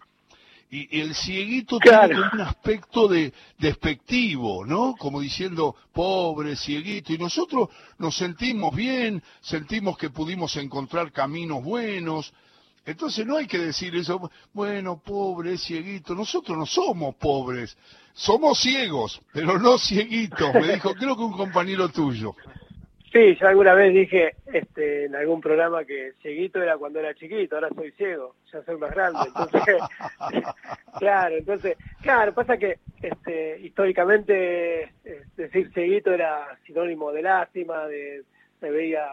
Y, 0.72 1.02
el 1.02 1.14
cieguito 1.14 1.78
tiene 1.78 2.20
un 2.20 2.42
aspecto 2.42 3.08
de 3.08 3.32
despectivo, 3.60 4.66
¿no? 4.66 4.96
Como 4.98 5.22
diciendo, 5.22 5.76
pobre, 5.94 6.56
cieguito. 6.56 7.14
Y 7.14 7.20
nosotros 7.20 7.70
nos 8.00 8.18
sentimos 8.18 8.76
bien, 8.76 9.22
sentimos 9.42 9.96
que 10.00 10.10
pudimos 10.10 10.56
encontrar 10.56 11.12
caminos 11.12 11.64
buenos, 11.64 12.34
entonces 12.86 13.26
no 13.26 13.38
hay 13.38 13.48
que 13.48 13.58
decir 13.58 13.96
eso, 13.96 14.30
bueno, 14.52 15.02
pobre, 15.04 15.58
cieguito, 15.58 16.14
nosotros 16.16 16.58
no 16.58 16.66
somos 16.66 17.16
pobres, 17.16 17.78
somos 18.14 18.60
ciegos, 18.60 19.22
pero 19.34 19.58
no 19.58 19.78
cieguitos, 19.78 20.54
me 20.54 20.74
dijo, 20.74 20.94
creo 21.00 21.16
que 21.16 21.24
un 21.24 21.38
compañero 21.38 21.90
tuyo. 21.90 22.36
Sí, 23.14 23.36
yo 23.40 23.48
alguna 23.48 23.76
vez 23.76 23.94
dije 23.94 24.34
este, 24.52 25.06
en 25.06 25.16
algún 25.16 25.40
programa 25.40 25.86
que 25.86 26.14
cieguito 26.24 26.62
era 26.62 26.78
cuando 26.80 27.00
era 27.00 27.14
chiquito, 27.14 27.56
ahora 27.56 27.70
soy 27.76 27.92
ciego, 27.92 28.36
ya 28.52 28.64
soy 28.64 28.76
más 28.78 28.90
grande. 28.90 29.20
Entonces, 29.28 29.78
claro, 31.00 31.38
entonces, 31.38 31.78
claro, 32.02 32.34
pasa 32.34 32.58
que 32.58 32.80
este, 33.04 33.60
históricamente 33.60 34.94
decir 35.38 35.72
cieguito 35.74 36.12
era 36.12 36.58
sinónimo 36.66 37.12
de 37.12 37.22
lástima, 37.22 37.86
de 37.86 38.24
se 38.64 38.72
veía 38.72 39.06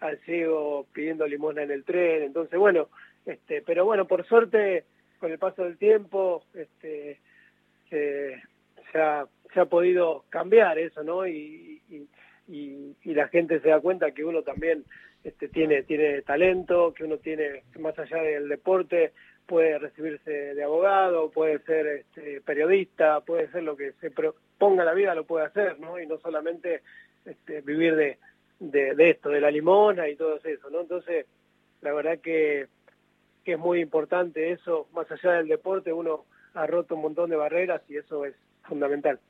al, 0.00 0.18
ciego 0.24 0.86
pidiendo 0.92 1.24
limosna 1.24 1.62
en 1.62 1.70
el 1.70 1.84
tren, 1.84 2.24
entonces 2.24 2.58
bueno, 2.58 2.88
este, 3.24 3.62
pero 3.62 3.84
bueno, 3.84 4.08
por 4.08 4.26
suerte, 4.26 4.82
con 5.20 5.30
el 5.30 5.38
paso 5.38 5.62
del 5.62 5.78
tiempo, 5.78 6.42
este, 6.52 7.20
se, 7.88 8.42
ha, 8.94 9.24
se 9.54 9.60
ha 9.60 9.66
podido 9.66 10.24
cambiar 10.30 10.80
eso, 10.80 11.04
¿no? 11.04 11.28
y 11.28 11.80
la 13.04 13.28
gente 13.28 13.60
se 13.60 13.68
da 13.68 13.80
cuenta 13.80 14.10
que 14.10 14.24
uno 14.24 14.42
también 14.42 14.84
este, 15.26 15.48
tiene, 15.48 15.82
tiene 15.82 16.22
talento, 16.22 16.94
que 16.94 17.02
uno 17.04 17.18
tiene, 17.18 17.62
más 17.80 17.98
allá 17.98 18.18
del 18.22 18.48
deporte, 18.48 19.12
puede 19.46 19.76
recibirse 19.76 20.30
de 20.30 20.62
abogado, 20.62 21.30
puede 21.30 21.58
ser 21.60 21.86
este, 21.86 22.40
periodista, 22.42 23.20
puede 23.22 23.48
ser 23.50 23.64
lo 23.64 23.76
que 23.76 23.92
se 24.00 24.10
proponga 24.10 24.84
la 24.84 24.94
vida, 24.94 25.14
lo 25.14 25.24
puede 25.24 25.46
hacer, 25.46 25.80
¿no? 25.80 26.00
Y 26.00 26.06
no 26.06 26.18
solamente 26.18 26.82
este, 27.24 27.60
vivir 27.62 27.96
de, 27.96 28.18
de, 28.58 29.10
esto, 29.10 29.28
de 29.28 29.40
la 29.40 29.50
limona 29.50 30.08
y 30.08 30.16
todo 30.16 30.36
eso, 30.42 30.70
¿no? 30.70 30.80
Entonces, 30.80 31.26
la 31.82 31.92
verdad 31.92 32.18
que, 32.18 32.66
que 33.44 33.52
es 33.52 33.58
muy 33.58 33.80
importante 33.80 34.52
eso, 34.52 34.88
más 34.92 35.10
allá 35.10 35.32
del 35.32 35.48
deporte, 35.48 35.92
uno 35.92 36.24
ha 36.54 36.66
roto 36.66 36.94
un 36.94 37.02
montón 37.02 37.30
de 37.30 37.36
barreras 37.36 37.82
y 37.88 37.96
eso 37.96 38.24
es 38.24 38.34
fundamental. 38.62 39.20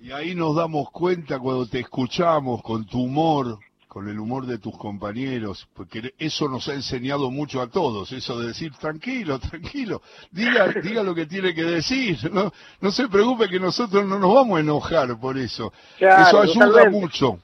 Y 0.00 0.12
ahí 0.12 0.34
nos 0.34 0.56
damos 0.56 0.90
cuenta 0.90 1.38
cuando 1.38 1.66
te 1.66 1.80
escuchamos 1.80 2.62
con 2.62 2.86
tu 2.86 3.02
humor, 3.02 3.58
con 3.86 4.08
el 4.08 4.18
humor 4.18 4.46
de 4.46 4.58
tus 4.58 4.76
compañeros, 4.78 5.68
porque 5.74 6.14
eso 6.16 6.48
nos 6.48 6.68
ha 6.68 6.74
enseñado 6.74 7.30
mucho 7.30 7.60
a 7.60 7.68
todos, 7.68 8.12
eso 8.12 8.38
de 8.38 8.48
decir 8.48 8.72
tranquilo, 8.76 9.38
tranquilo, 9.40 10.00
diga, 10.30 10.68
diga 10.82 11.02
lo 11.02 11.14
que 11.14 11.26
tiene 11.26 11.54
que 11.54 11.64
decir, 11.64 12.16
no, 12.32 12.52
no 12.80 12.90
se 12.92 13.08
preocupe 13.08 13.48
que 13.48 13.58
nosotros 13.58 14.06
no 14.06 14.18
nos 14.18 14.32
vamos 14.32 14.58
a 14.58 14.60
enojar 14.60 15.18
por 15.18 15.36
eso. 15.36 15.72
eso 15.98 16.40
ayuda 16.40 16.88
mucho, 16.88 17.40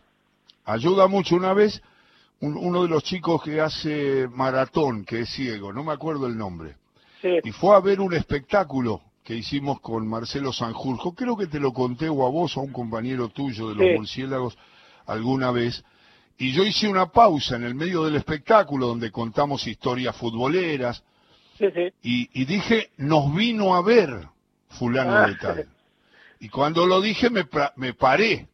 ayuda 0.67 1.07
mucho. 1.07 1.37
Una 1.37 1.55
vez 1.55 1.81
uno 2.41 2.83
de 2.83 2.89
los 2.89 3.03
chicos 3.03 3.43
que 3.43 3.61
hace 3.61 4.29
maratón, 4.29 5.05
que 5.05 5.21
es 5.21 5.31
ciego, 5.31 5.73
no 5.73 5.83
me 5.83 5.93
acuerdo 5.93 6.27
el 6.27 6.37
nombre, 6.37 6.77
y 7.23 7.51
fue 7.53 7.75
a 7.75 7.81
ver 7.81 8.01
un 8.01 8.13
espectáculo 8.15 9.01
que 9.25 9.35
hicimos 9.35 9.81
con 9.81 10.07
Marcelo 10.07 10.53
Sanjurjo, 10.53 11.15
creo 11.15 11.37
que 11.37 11.47
te 11.47 11.59
lo 11.59 11.73
conté 11.73 12.09
o 12.09 12.27
a 12.27 12.31
vos 12.31 12.57
o 12.57 12.61
a 12.61 12.63
un 12.63 12.73
compañero 12.73 13.29
tuyo 13.31 13.71
de 13.71 13.75
los 13.75 13.97
murciélagos 13.97 14.57
alguna 15.07 15.51
vez, 15.51 15.83
y 16.39 16.53
yo 16.53 16.63
hice 16.63 16.89
una 16.89 17.07
pausa 17.07 17.57
en 17.57 17.65
el 17.65 17.75
medio 17.75 18.05
del 18.05 18.17
espectáculo 18.17 18.89
donde 18.89 19.11
contamos 19.11 19.67
historias 19.67 20.15
futboleras, 20.15 21.03
Y, 22.03 22.45
dije, 22.45 22.91
nos 22.99 23.35
vino 23.35 23.75
a 23.75 23.83
ver 23.83 24.29
fulano 24.69 25.17
ah. 25.17 25.27
de 25.27 25.35
tal. 25.37 25.69
Y 26.39 26.51
cuando 26.51 26.87
lo 26.87 27.01
dije 27.01 27.31
me, 27.31 27.49
me 27.77 27.95
paré, 27.95 28.47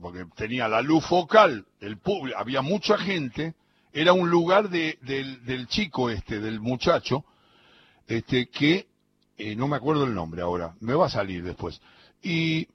porque 0.00 0.24
tenía 0.36 0.68
la 0.68 0.82
luz 0.82 1.04
focal, 1.06 1.66
el 1.80 1.98
público, 1.98 2.38
había 2.38 2.62
mucha 2.62 2.98
gente, 2.98 3.54
era 3.92 4.12
un 4.12 4.30
lugar 4.30 4.68
de, 4.68 4.98
del, 5.02 5.44
del 5.44 5.66
chico 5.68 6.10
este, 6.10 6.40
del 6.40 6.60
muchacho, 6.60 7.24
este, 8.06 8.48
que 8.48 8.86
eh, 9.38 9.56
no 9.56 9.68
me 9.68 9.76
acuerdo 9.76 10.04
el 10.04 10.14
nombre 10.14 10.42
ahora, 10.42 10.74
me 10.80 10.94
va 10.94 11.06
a 11.06 11.10
salir 11.10 11.42
después. 11.42 11.80
Y, 12.22 12.68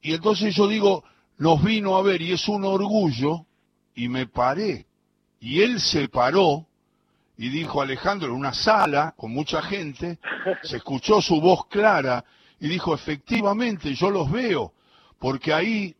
y 0.00 0.14
entonces 0.14 0.54
yo 0.54 0.66
digo, 0.66 1.04
nos 1.38 1.62
vino 1.62 1.96
a 1.96 2.02
ver 2.02 2.22
y 2.22 2.32
es 2.32 2.48
un 2.48 2.64
orgullo, 2.64 3.46
y 3.94 4.08
me 4.08 4.26
paré. 4.26 4.86
Y 5.40 5.62
él 5.62 5.80
se 5.80 6.08
paró 6.08 6.66
y 7.36 7.48
dijo, 7.48 7.82
Alejandro, 7.82 8.28
en 8.28 8.34
una 8.34 8.54
sala 8.54 9.14
con 9.16 9.32
mucha 9.32 9.62
gente, 9.62 10.18
se 10.62 10.76
escuchó 10.76 11.20
su 11.20 11.40
voz 11.40 11.66
clara 11.66 12.24
y 12.60 12.68
dijo, 12.68 12.94
efectivamente, 12.94 13.94
yo 13.94 14.10
los 14.10 14.30
veo, 14.30 14.72
porque 15.18 15.52
ahí, 15.52 15.94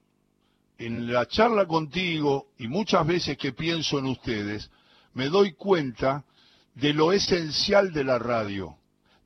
en 0.86 1.12
la 1.12 1.26
charla 1.26 1.66
contigo 1.66 2.48
y 2.58 2.68
muchas 2.68 3.06
veces 3.06 3.38
que 3.38 3.52
pienso 3.52 3.98
en 3.98 4.06
ustedes, 4.06 4.70
me 5.14 5.28
doy 5.28 5.52
cuenta 5.52 6.24
de 6.74 6.92
lo 6.94 7.12
esencial 7.12 7.92
de 7.92 8.04
la 8.04 8.18
radio 8.18 8.76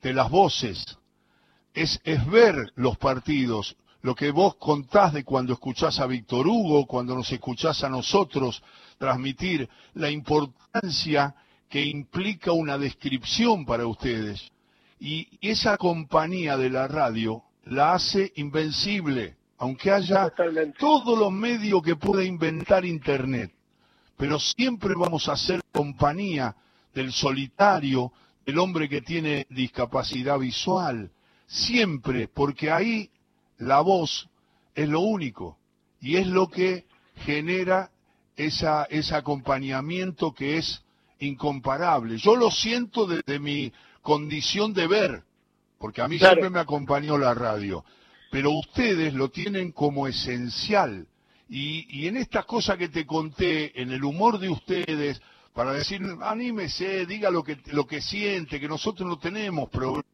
de 0.03 0.15
las 0.15 0.31
voces, 0.31 0.85
es, 1.75 2.01
ver 2.31 2.55
los 2.77 2.97
partidos, 2.97 3.77
lo 4.03 4.15
que 4.15 4.31
vos 4.31 4.55
contás 4.57 5.13
de 5.13 5.25
cuando 5.25 5.53
escuchás 5.53 5.99
a 5.99 6.07
Víctor 6.07 6.47
Hugo, 6.47 6.87
cuando 6.87 7.15
nos 7.15 7.33
escuchás 7.33 7.83
a 7.83 7.89
nosotros 7.89 8.63
transmitir, 8.99 9.69
la 9.95 10.11
importancia 10.11 11.35
que 11.69 11.85
implica 11.85 12.53
una 12.53 12.79
descripción 12.79 13.67
para 13.67 13.87
ustedes. 13.87 14.49
Y 15.01 15.27
esa 15.41 15.77
compañía 15.77 16.57
de 16.57 16.71
la 16.71 16.87
radio 16.87 17.43
la 17.65 17.95
hace 17.95 18.33
invencible, 18.37 19.37
aunque 19.59 19.91
haya 19.91 20.33
todos 20.79 21.19
los 21.19 21.33
medios 21.33 21.83
que 21.83 21.97
pueda 21.97 22.25
inventar 22.25 22.85
Internet. 22.85 23.53
Pero 24.17 24.39
siempre 24.39 24.95
vamos 24.97 25.29
a 25.29 25.37
ser 25.37 25.61
compañía 25.73 26.55
del 26.95 27.13
solitario, 27.13 28.13
el 28.45 28.59
hombre 28.59 28.89
que 28.89 29.03
tiene 29.03 29.47
discapacidad 29.51 30.39
visual, 30.39 31.11
siempre, 31.47 32.29
porque 32.29 32.71
ahí 32.71 33.11
la 33.59 33.81
voz 33.81 34.29
es 34.75 34.89
lo 34.89 35.01
único 35.01 35.59
y 36.01 36.17
es 36.17 36.27
lo 36.27 36.49
que 36.49 36.87
genera 37.17 37.91
esa, 38.37 38.85
ese 38.85 39.15
acompañamiento 39.15 40.33
que 40.33 40.59
es 40.59 40.83
incomparable. 41.19 42.19
Yo 42.19 42.37
lo 42.37 42.51
siento 42.51 43.07
desde 43.07 43.39
mi 43.39 43.73
condición 44.03 44.73
de 44.73 44.87
ver, 44.87 45.23
porque 45.79 46.03
a 46.03 46.09
mí 46.09 46.19
siempre 46.19 46.51
me 46.51 46.61
acompañó 46.61 47.19
la 47.19 47.35
radio, 47.35 47.85
pero 48.37 48.51
ustedes 48.51 49.15
lo 49.15 49.31
tienen 49.31 49.73
como 49.73 50.07
esencial. 50.07 51.07
Y, 51.49 52.07
en 52.07 52.19
estas 52.19 52.45
cosas 52.45 52.77
que 52.77 52.91
te 52.91 53.07
conté, 53.07 53.81
en 53.81 53.91
el 53.93 54.05
humor 54.05 54.39
de 54.39 54.51
ustedes, 54.51 55.23
para 55.55 55.73
decir, 55.73 56.03
anímese, 56.21 57.07
diga 57.07 57.31
lo 57.31 57.43
que, 57.43 57.59
lo 57.69 57.87
que 57.87 58.03
siente, 58.03 58.61
que 58.61 58.69
nosotros 58.69 59.09
no 59.09 59.19
tenemos 59.19 59.71
problemas. 59.71 60.05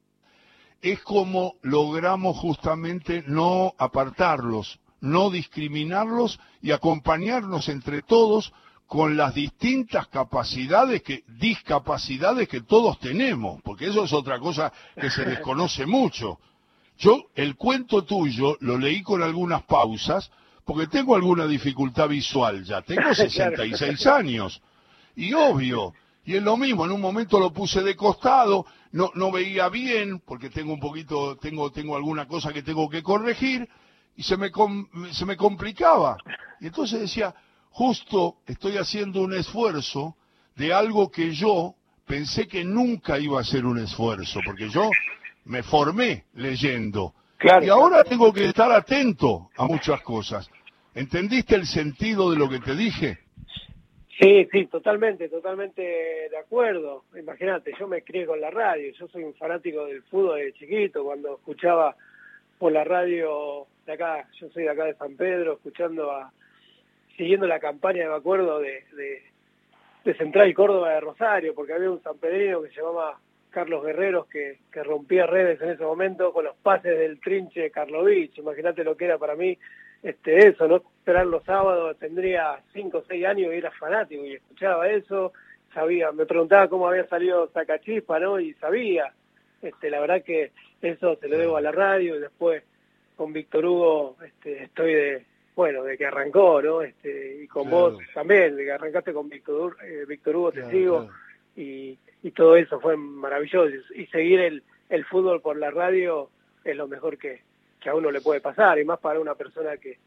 Es 0.80 1.00
como 1.00 1.54
logramos 1.62 2.38
justamente 2.38 3.24
no 3.26 3.74
apartarlos, 3.76 4.78
no 5.00 5.28
discriminarlos 5.28 6.38
y 6.60 6.70
acompañarnos 6.70 7.68
entre 7.68 8.02
todos 8.02 8.52
con 8.86 9.16
las 9.16 9.34
distintas 9.34 10.06
capacidades 10.06 11.02
que, 11.02 11.24
discapacidades 11.26 12.48
que 12.48 12.60
todos 12.60 13.00
tenemos, 13.00 13.60
porque 13.62 13.88
eso 13.88 14.04
es 14.04 14.12
otra 14.12 14.38
cosa 14.38 14.72
que 14.94 15.10
se 15.10 15.24
desconoce 15.24 15.86
mucho. 15.86 16.38
Yo 17.02 17.30
el 17.34 17.56
cuento 17.56 18.04
tuyo 18.04 18.56
lo 18.60 18.78
leí 18.78 19.02
con 19.02 19.24
algunas 19.24 19.64
pausas, 19.64 20.30
porque 20.64 20.86
tengo 20.86 21.16
alguna 21.16 21.48
dificultad 21.48 22.08
visual 22.08 22.62
ya, 22.62 22.80
tengo 22.82 23.12
66 23.14 24.06
años. 24.06 24.62
Y 25.16 25.32
obvio, 25.32 25.94
y 26.24 26.36
es 26.36 26.42
lo 26.44 26.56
mismo, 26.56 26.84
en 26.84 26.92
un 26.92 27.00
momento 27.00 27.40
lo 27.40 27.52
puse 27.52 27.82
de 27.82 27.96
costado, 27.96 28.66
no, 28.92 29.10
no 29.16 29.32
veía 29.32 29.68
bien, 29.68 30.20
porque 30.20 30.48
tengo 30.48 30.72
un 30.72 30.78
poquito, 30.78 31.36
tengo, 31.38 31.72
tengo 31.72 31.96
alguna 31.96 32.28
cosa 32.28 32.52
que 32.52 32.62
tengo 32.62 32.88
que 32.88 33.02
corregir, 33.02 33.68
y 34.14 34.22
se 34.22 34.36
me, 34.36 34.52
se 35.10 35.26
me 35.26 35.36
complicaba. 35.36 36.16
Y 36.60 36.66
entonces 36.66 37.00
decía, 37.00 37.34
justo 37.70 38.36
estoy 38.46 38.76
haciendo 38.76 39.22
un 39.22 39.34
esfuerzo 39.34 40.16
de 40.54 40.72
algo 40.72 41.10
que 41.10 41.34
yo 41.34 41.74
pensé 42.06 42.46
que 42.46 42.62
nunca 42.62 43.18
iba 43.18 43.40
a 43.40 43.44
ser 43.44 43.66
un 43.66 43.80
esfuerzo, 43.80 44.38
porque 44.46 44.68
yo 44.68 44.88
me 45.44 45.62
formé 45.62 46.24
leyendo. 46.34 47.14
y 47.40 47.68
ahora 47.68 48.04
tengo 48.04 48.32
que 48.32 48.46
estar 48.46 48.70
atento 48.70 49.50
a 49.56 49.66
muchas 49.66 50.00
cosas. 50.02 50.50
¿Entendiste 50.94 51.56
el 51.56 51.66
sentido 51.66 52.30
de 52.30 52.36
lo 52.36 52.48
que 52.48 52.60
te 52.60 52.76
dije? 52.76 53.18
Sí, 54.20 54.46
sí, 54.52 54.66
totalmente, 54.66 55.28
totalmente 55.28 55.82
de 55.82 56.38
acuerdo. 56.38 57.04
Imagínate, 57.18 57.72
yo 57.78 57.88
me 57.88 58.02
crié 58.02 58.26
con 58.26 58.40
la 58.40 58.50
radio, 58.50 58.92
yo 58.92 59.08
soy 59.08 59.24
un 59.24 59.34
fanático 59.34 59.86
del 59.86 60.02
fútbol 60.02 60.38
de 60.38 60.52
chiquito, 60.52 61.02
cuando 61.02 61.34
escuchaba 61.34 61.96
por 62.58 62.70
la 62.70 62.84
radio 62.84 63.66
de 63.86 63.92
acá, 63.94 64.28
yo 64.38 64.48
soy 64.50 64.64
de 64.64 64.70
acá 64.70 64.84
de 64.84 64.94
San 64.94 65.16
Pedro, 65.16 65.54
escuchando 65.54 66.12
a, 66.12 66.30
siguiendo 67.16 67.46
la 67.46 67.58
campaña, 67.58 68.08
me 68.08 68.14
acuerdo, 68.14 68.60
de, 68.60 68.84
de, 70.04 70.14
Central 70.14 70.48
y 70.48 70.54
Córdoba 70.54 70.90
de 70.90 71.00
Rosario, 71.00 71.54
porque 71.54 71.72
había 71.72 71.90
un 71.90 72.02
sanpedrino 72.02 72.62
que 72.62 72.68
se 72.68 72.80
llamaba 72.80 73.18
Carlos 73.52 73.84
Guerreros 73.84 74.26
que, 74.26 74.58
que 74.72 74.82
rompía 74.82 75.26
redes 75.26 75.60
en 75.60 75.70
ese 75.70 75.84
momento 75.84 76.32
con 76.32 76.44
los 76.44 76.56
pases 76.56 76.98
del 76.98 77.20
trinche 77.20 77.70
Karlovich, 77.70 78.38
imagínate 78.38 78.82
lo 78.82 78.96
que 78.96 79.04
era 79.04 79.18
para 79.18 79.36
mí 79.36 79.56
este, 80.02 80.48
eso, 80.48 80.66
no 80.66 80.76
esperar 80.76 81.26
los 81.26 81.44
sábados, 81.44 81.96
tendría 81.98 82.58
cinco 82.72 82.98
o 82.98 83.04
seis 83.06 83.24
años 83.24 83.52
y 83.52 83.56
era 83.56 83.70
fanático 83.70 84.24
y 84.24 84.34
escuchaba 84.34 84.88
eso, 84.88 85.32
sabía, 85.72 86.10
me 86.10 86.26
preguntaba 86.26 86.68
cómo 86.68 86.88
había 86.88 87.06
salido 87.06 87.48
Sacachispa, 87.52 88.18
¿no? 88.18 88.40
Y 88.40 88.52
sabía, 88.54 89.12
este, 89.60 89.90
la 89.90 90.00
verdad 90.00 90.22
que 90.22 90.50
eso 90.80 91.16
se 91.16 91.28
lo 91.28 91.38
debo 91.38 91.56
a 91.56 91.60
la 91.60 91.70
radio 91.70 92.16
y 92.16 92.20
después 92.20 92.64
con 93.16 93.32
Víctor 93.32 93.64
Hugo 93.64 94.16
este, 94.24 94.64
estoy 94.64 94.94
de, 94.94 95.24
bueno, 95.54 95.84
de 95.84 95.96
que 95.96 96.06
arrancó, 96.06 96.60
¿no? 96.60 96.82
Este, 96.82 97.42
y 97.44 97.46
con 97.46 97.70
vos 97.70 97.96
también, 98.12 98.56
de 98.56 98.64
que 98.64 98.72
arrancaste 98.72 99.12
con 99.12 99.28
Víctor, 99.28 99.76
eh, 99.84 100.04
Víctor 100.08 100.34
Hugo, 100.34 100.52
te 100.52 100.68
sigo, 100.68 101.08
y, 101.56 101.98
y 102.22 102.30
todo 102.30 102.56
eso 102.56 102.80
fue 102.80 102.96
maravilloso. 102.96 103.68
Y 103.94 104.06
seguir 104.06 104.40
el, 104.40 104.62
el 104.88 105.04
fútbol 105.04 105.40
por 105.40 105.56
la 105.56 105.70
radio 105.70 106.30
es 106.64 106.76
lo 106.76 106.88
mejor 106.88 107.18
que, 107.18 107.42
que 107.80 107.90
a 107.90 107.94
uno 107.94 108.10
le 108.10 108.20
puede 108.20 108.40
pasar, 108.40 108.78
y 108.78 108.84
más 108.84 109.00
para 109.00 109.20
una 109.20 109.34
persona 109.34 109.76
que, 109.76 109.98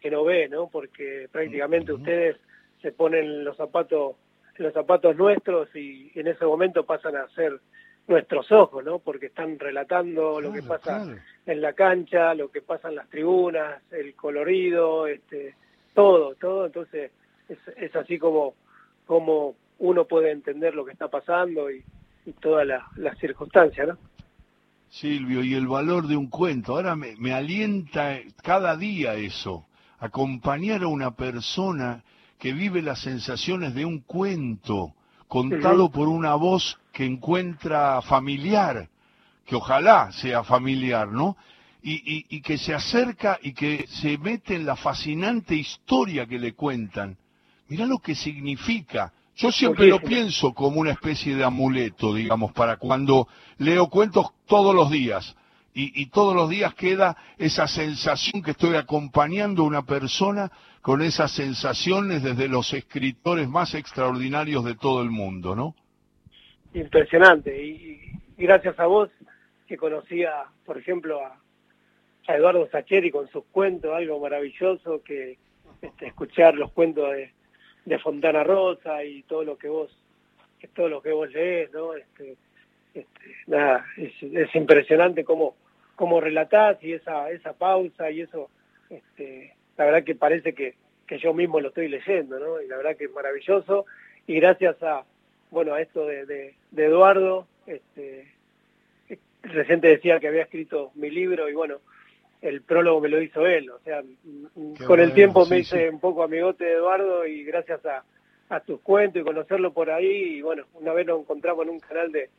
que 0.00 0.10
no 0.10 0.24
ve, 0.24 0.48
¿no? 0.48 0.68
Porque 0.68 1.28
prácticamente 1.30 1.92
ustedes 1.92 2.36
se 2.80 2.92
ponen 2.92 3.44
los 3.44 3.56
zapatos 3.56 4.16
los 4.58 4.72
zapatos 4.72 5.16
nuestros 5.16 5.68
y, 5.74 6.10
en 6.14 6.28
ese 6.28 6.46
momento 6.46 6.84
pasan 6.84 7.16
a 7.16 7.28
ser 7.28 7.60
nuestros 8.08 8.50
ojos, 8.52 8.84
¿no? 8.84 9.00
Porque 9.00 9.26
están 9.26 9.58
relatando 9.58 10.40
lo 10.40 10.52
que 10.52 10.62
pasa 10.62 11.06
en 11.44 11.60
la 11.60 11.72
cancha, 11.72 12.34
lo 12.34 12.50
que 12.50 12.62
pasa 12.62 12.88
en 12.88 12.96
las 12.96 13.08
tribunas, 13.10 13.82
el 13.92 14.14
colorido, 14.14 15.06
este, 15.06 15.54
todo, 15.92 16.34
todo. 16.36 16.66
Entonces 16.66 17.10
es, 17.48 17.58
es 17.76 17.94
así 17.96 18.18
como, 18.18 18.54
como 19.06 19.56
uno 19.78 20.04
puede 20.06 20.30
entender 20.30 20.74
lo 20.74 20.84
que 20.84 20.92
está 20.92 21.08
pasando 21.08 21.70
y, 21.70 21.84
y 22.24 22.32
todas 22.32 22.66
las 22.66 22.82
la 22.96 23.14
circunstancias, 23.16 23.88
¿no? 23.88 23.98
Silvio, 24.88 25.42
y 25.42 25.54
el 25.54 25.66
valor 25.66 26.06
de 26.06 26.16
un 26.16 26.28
cuento. 26.28 26.72
Ahora 26.72 26.96
me, 26.96 27.16
me 27.16 27.32
alienta 27.32 28.18
cada 28.42 28.76
día 28.76 29.14
eso, 29.14 29.66
acompañar 29.98 30.82
a 30.82 30.88
una 30.88 31.16
persona 31.16 32.04
que 32.38 32.52
vive 32.52 32.82
las 32.82 33.00
sensaciones 33.00 33.74
de 33.74 33.84
un 33.84 34.00
cuento 34.00 34.94
contado 35.28 35.90
por 35.90 36.08
una 36.08 36.34
voz 36.34 36.78
que 36.92 37.04
encuentra 37.04 38.00
familiar, 38.02 38.88
que 39.44 39.56
ojalá 39.56 40.12
sea 40.12 40.44
familiar, 40.44 41.08
¿no? 41.08 41.36
Y, 41.82 41.94
y, 41.94 42.26
y, 42.28 42.40
que 42.40 42.58
se 42.58 42.74
acerca 42.74 43.38
y 43.42 43.52
que 43.52 43.86
se 43.86 44.18
mete 44.18 44.56
en 44.56 44.66
la 44.66 44.76
fascinante 44.76 45.54
historia 45.54 46.26
que 46.26 46.38
le 46.38 46.54
cuentan. 46.54 47.16
Mirá 47.68 47.86
lo 47.86 47.98
que 47.98 48.14
significa 48.14 49.12
yo 49.36 49.52
siempre 49.52 49.86
lo 49.86 50.00
pienso 50.00 50.54
como 50.54 50.80
una 50.80 50.92
especie 50.92 51.36
de 51.36 51.44
amuleto, 51.44 52.14
digamos, 52.14 52.52
para 52.52 52.78
cuando 52.78 53.28
leo 53.58 53.88
cuentos 53.88 54.32
todos 54.46 54.74
los 54.74 54.90
días. 54.90 55.36
Y, 55.78 56.06
todos 56.06 56.34
los 56.34 56.48
días 56.48 56.72
queda 56.74 57.18
esa 57.36 57.68
sensación 57.68 58.42
que 58.42 58.52
estoy 58.52 58.76
acompañando 58.76 59.62
a 59.62 59.66
una 59.66 59.82
persona 59.82 60.50
con 60.80 61.02
esas 61.02 61.32
sensaciones 61.32 62.22
desde 62.22 62.48
los 62.48 62.72
escritores 62.72 63.46
más 63.46 63.74
extraordinarios 63.74 64.64
de 64.64 64.74
todo 64.74 65.02
el 65.02 65.10
mundo, 65.10 65.54
¿no? 65.54 65.74
Impresionante. 66.72 67.62
Y, 67.62 68.00
gracias 68.38 68.80
a 68.80 68.86
vos 68.86 69.10
que 69.68 69.76
conocía, 69.76 70.44
por 70.64 70.78
ejemplo, 70.78 71.20
a, 71.20 71.38
Eduardo 72.34 72.66
Sacheri 72.70 73.10
con 73.10 73.28
sus 73.28 73.44
cuentos, 73.52 73.92
algo 73.94 74.18
maravilloso 74.18 75.02
que 75.02 75.36
este, 75.82 76.06
escuchar 76.06 76.54
los 76.54 76.72
cuentos 76.72 77.12
de, 77.12 77.35
de 77.86 77.98
Fontana 77.98 78.44
Rosa 78.44 79.02
y 79.04 79.22
todo 79.22 79.44
lo 79.44 79.56
que 79.56 79.68
vos 79.68 79.90
todo 80.74 80.88
lo 80.88 81.00
que 81.00 81.12
vos 81.12 81.30
lees, 81.32 81.72
¿no? 81.72 81.94
Este, 81.94 82.36
este, 82.92 83.36
nada, 83.46 83.86
es, 83.96 84.54
impresionante 84.54 85.24
cómo, 85.24 85.54
cómo 85.94 86.20
relatás 86.20 86.82
y 86.82 86.92
esa, 86.92 87.30
esa 87.30 87.52
pausa 87.52 88.10
y 88.10 88.22
eso, 88.22 88.50
este, 88.90 89.54
la 89.76 89.84
verdad 89.84 90.04
que 90.04 90.14
parece 90.14 90.54
que, 90.54 90.74
que 91.06 91.18
yo 91.18 91.34
mismo 91.34 91.60
lo 91.60 91.68
estoy 91.68 91.88
leyendo, 91.88 92.38
¿no? 92.38 92.60
Y 92.60 92.66
la 92.66 92.78
verdad 92.78 92.96
que 92.96 93.04
es 93.04 93.12
maravilloso 93.12 93.86
y 94.26 94.40
gracias 94.40 94.82
a, 94.82 95.04
bueno, 95.50 95.74
a 95.74 95.80
esto 95.80 96.06
de, 96.06 96.26
de, 96.26 96.54
Eduardo, 96.76 97.46
este, 97.66 98.26
reciente 99.42 99.88
decía 99.88 100.18
que 100.18 100.28
había 100.28 100.42
escrito 100.42 100.90
mi 100.94 101.10
libro 101.10 101.48
y 101.48 101.54
bueno, 101.54 101.76
el 102.48 102.62
prólogo 102.62 103.00
me 103.00 103.08
lo 103.08 103.20
hizo 103.20 103.44
él, 103.46 103.70
o 103.70 103.78
sea, 103.80 104.02
con 104.86 105.00
el 105.00 105.12
tiempo 105.12 105.46
me 105.46 105.58
hice 105.58 105.90
un 105.90 106.00
poco 106.00 106.22
amigote 106.22 106.64
de 106.64 106.74
Eduardo 106.74 107.26
y 107.26 107.44
gracias 107.44 107.84
a, 107.84 108.04
a 108.48 108.60
tus 108.60 108.80
cuentos 108.80 109.20
y 109.20 109.24
conocerlo 109.24 109.72
por 109.72 109.90
ahí, 109.90 110.36
y 110.36 110.42
bueno, 110.42 110.64
una 110.74 110.92
vez 110.92 111.06
nos 111.06 111.20
encontramos 111.20 111.64
en 111.64 111.70
un 111.70 111.80
canal 111.80 112.12
de, 112.12 112.30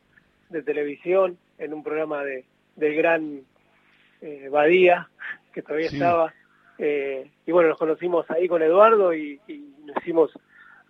de 0.48 0.62
televisión, 0.62 1.36
en 1.58 1.74
un 1.74 1.82
programa 1.82 2.24
de, 2.24 2.44
del 2.76 2.94
gran 2.94 3.42
eh, 4.22 4.48
Badía, 4.50 5.08
que 5.52 5.62
todavía 5.62 5.88
estaba, 5.88 6.34
eh, 6.78 7.30
y 7.46 7.52
bueno, 7.52 7.68
nos 7.68 7.78
conocimos 7.78 8.30
ahí 8.30 8.48
con 8.48 8.62
Eduardo 8.62 9.12
y, 9.14 9.40
nos 9.84 9.96
hicimos 10.02 10.30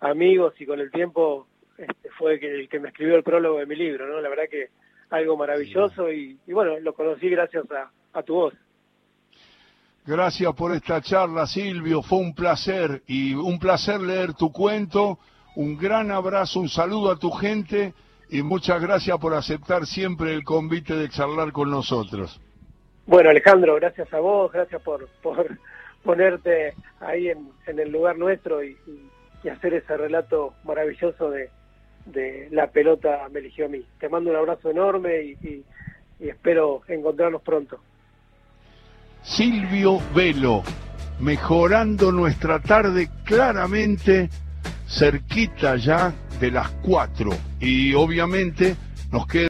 amigos 0.01 0.53
y 0.59 0.65
con 0.65 0.79
el 0.79 0.91
tiempo 0.91 1.47
este, 1.77 2.09
fue 2.17 2.33
el 2.33 2.67
que 2.67 2.79
me 2.79 2.89
escribió 2.89 3.15
el 3.15 3.23
prólogo 3.23 3.59
de 3.59 3.65
mi 3.65 3.75
libro, 3.75 4.07
¿no? 4.07 4.19
La 4.19 4.29
verdad 4.29 4.49
que 4.49 4.69
algo 5.09 5.37
maravilloso 5.37 6.11
y, 6.11 6.37
y 6.45 6.53
bueno, 6.53 6.79
lo 6.79 6.93
conocí 6.93 7.29
gracias 7.29 7.69
a, 7.71 7.91
a 8.13 8.23
tu 8.23 8.35
voz. 8.35 8.53
Gracias 10.05 10.53
por 10.55 10.73
esta 10.73 11.01
charla, 11.01 11.45
Silvio. 11.45 12.01
Fue 12.01 12.19
un 12.19 12.33
placer 12.33 13.03
y 13.05 13.33
un 13.33 13.59
placer 13.59 13.99
leer 14.01 14.33
tu 14.33 14.51
cuento. 14.51 15.19
Un 15.55 15.77
gran 15.77 16.09
abrazo, 16.11 16.61
un 16.61 16.69
saludo 16.69 17.11
a 17.11 17.17
tu 17.17 17.31
gente 17.31 17.93
y 18.29 18.41
muchas 18.41 18.81
gracias 18.81 19.17
por 19.17 19.33
aceptar 19.33 19.85
siempre 19.85 20.33
el 20.33 20.43
convite 20.43 20.95
de 20.95 21.09
charlar 21.09 21.51
con 21.51 21.69
nosotros. 21.69 22.39
Bueno, 23.05 23.29
Alejandro, 23.31 23.75
gracias 23.75 24.11
a 24.13 24.19
vos, 24.19 24.51
gracias 24.51 24.81
por, 24.81 25.07
por 25.21 25.57
ponerte 26.03 26.73
ahí 27.01 27.29
en, 27.29 27.51
el 27.65 27.91
lugar 27.91 28.17
nuestro 28.17 28.63
y, 28.63 28.77
hacer 29.49 29.73
ese 29.73 29.95
relato 29.95 30.53
maravilloso 30.65 31.31
de, 31.31 31.49
de 32.05 32.49
la 32.51 32.67
pelota 32.67 33.27
me 33.31 33.39
eligió 33.39 33.65
a 33.65 33.69
mí. 33.69 33.85
Te 33.99 34.09
mando 34.09 34.29
un 34.29 34.35
abrazo 34.35 34.69
enorme 34.69 35.23
y 35.23 35.63
espero 36.19 36.81
encontrarnos 36.87 37.41
pronto. 37.41 37.79
Silvio 39.23 40.01
Velo, 40.15 40.63
mejorando 41.19 42.11
nuestra 42.11 42.59
tarde 42.59 43.09
claramente 43.23 44.29
cerquita 44.87 45.75
ya 45.75 46.13
de 46.39 46.51
las 46.51 46.69
cuatro. 46.81 47.31
Y 47.59 47.93
obviamente 47.93 48.75
nos 49.11 49.27
queda... 49.27 49.47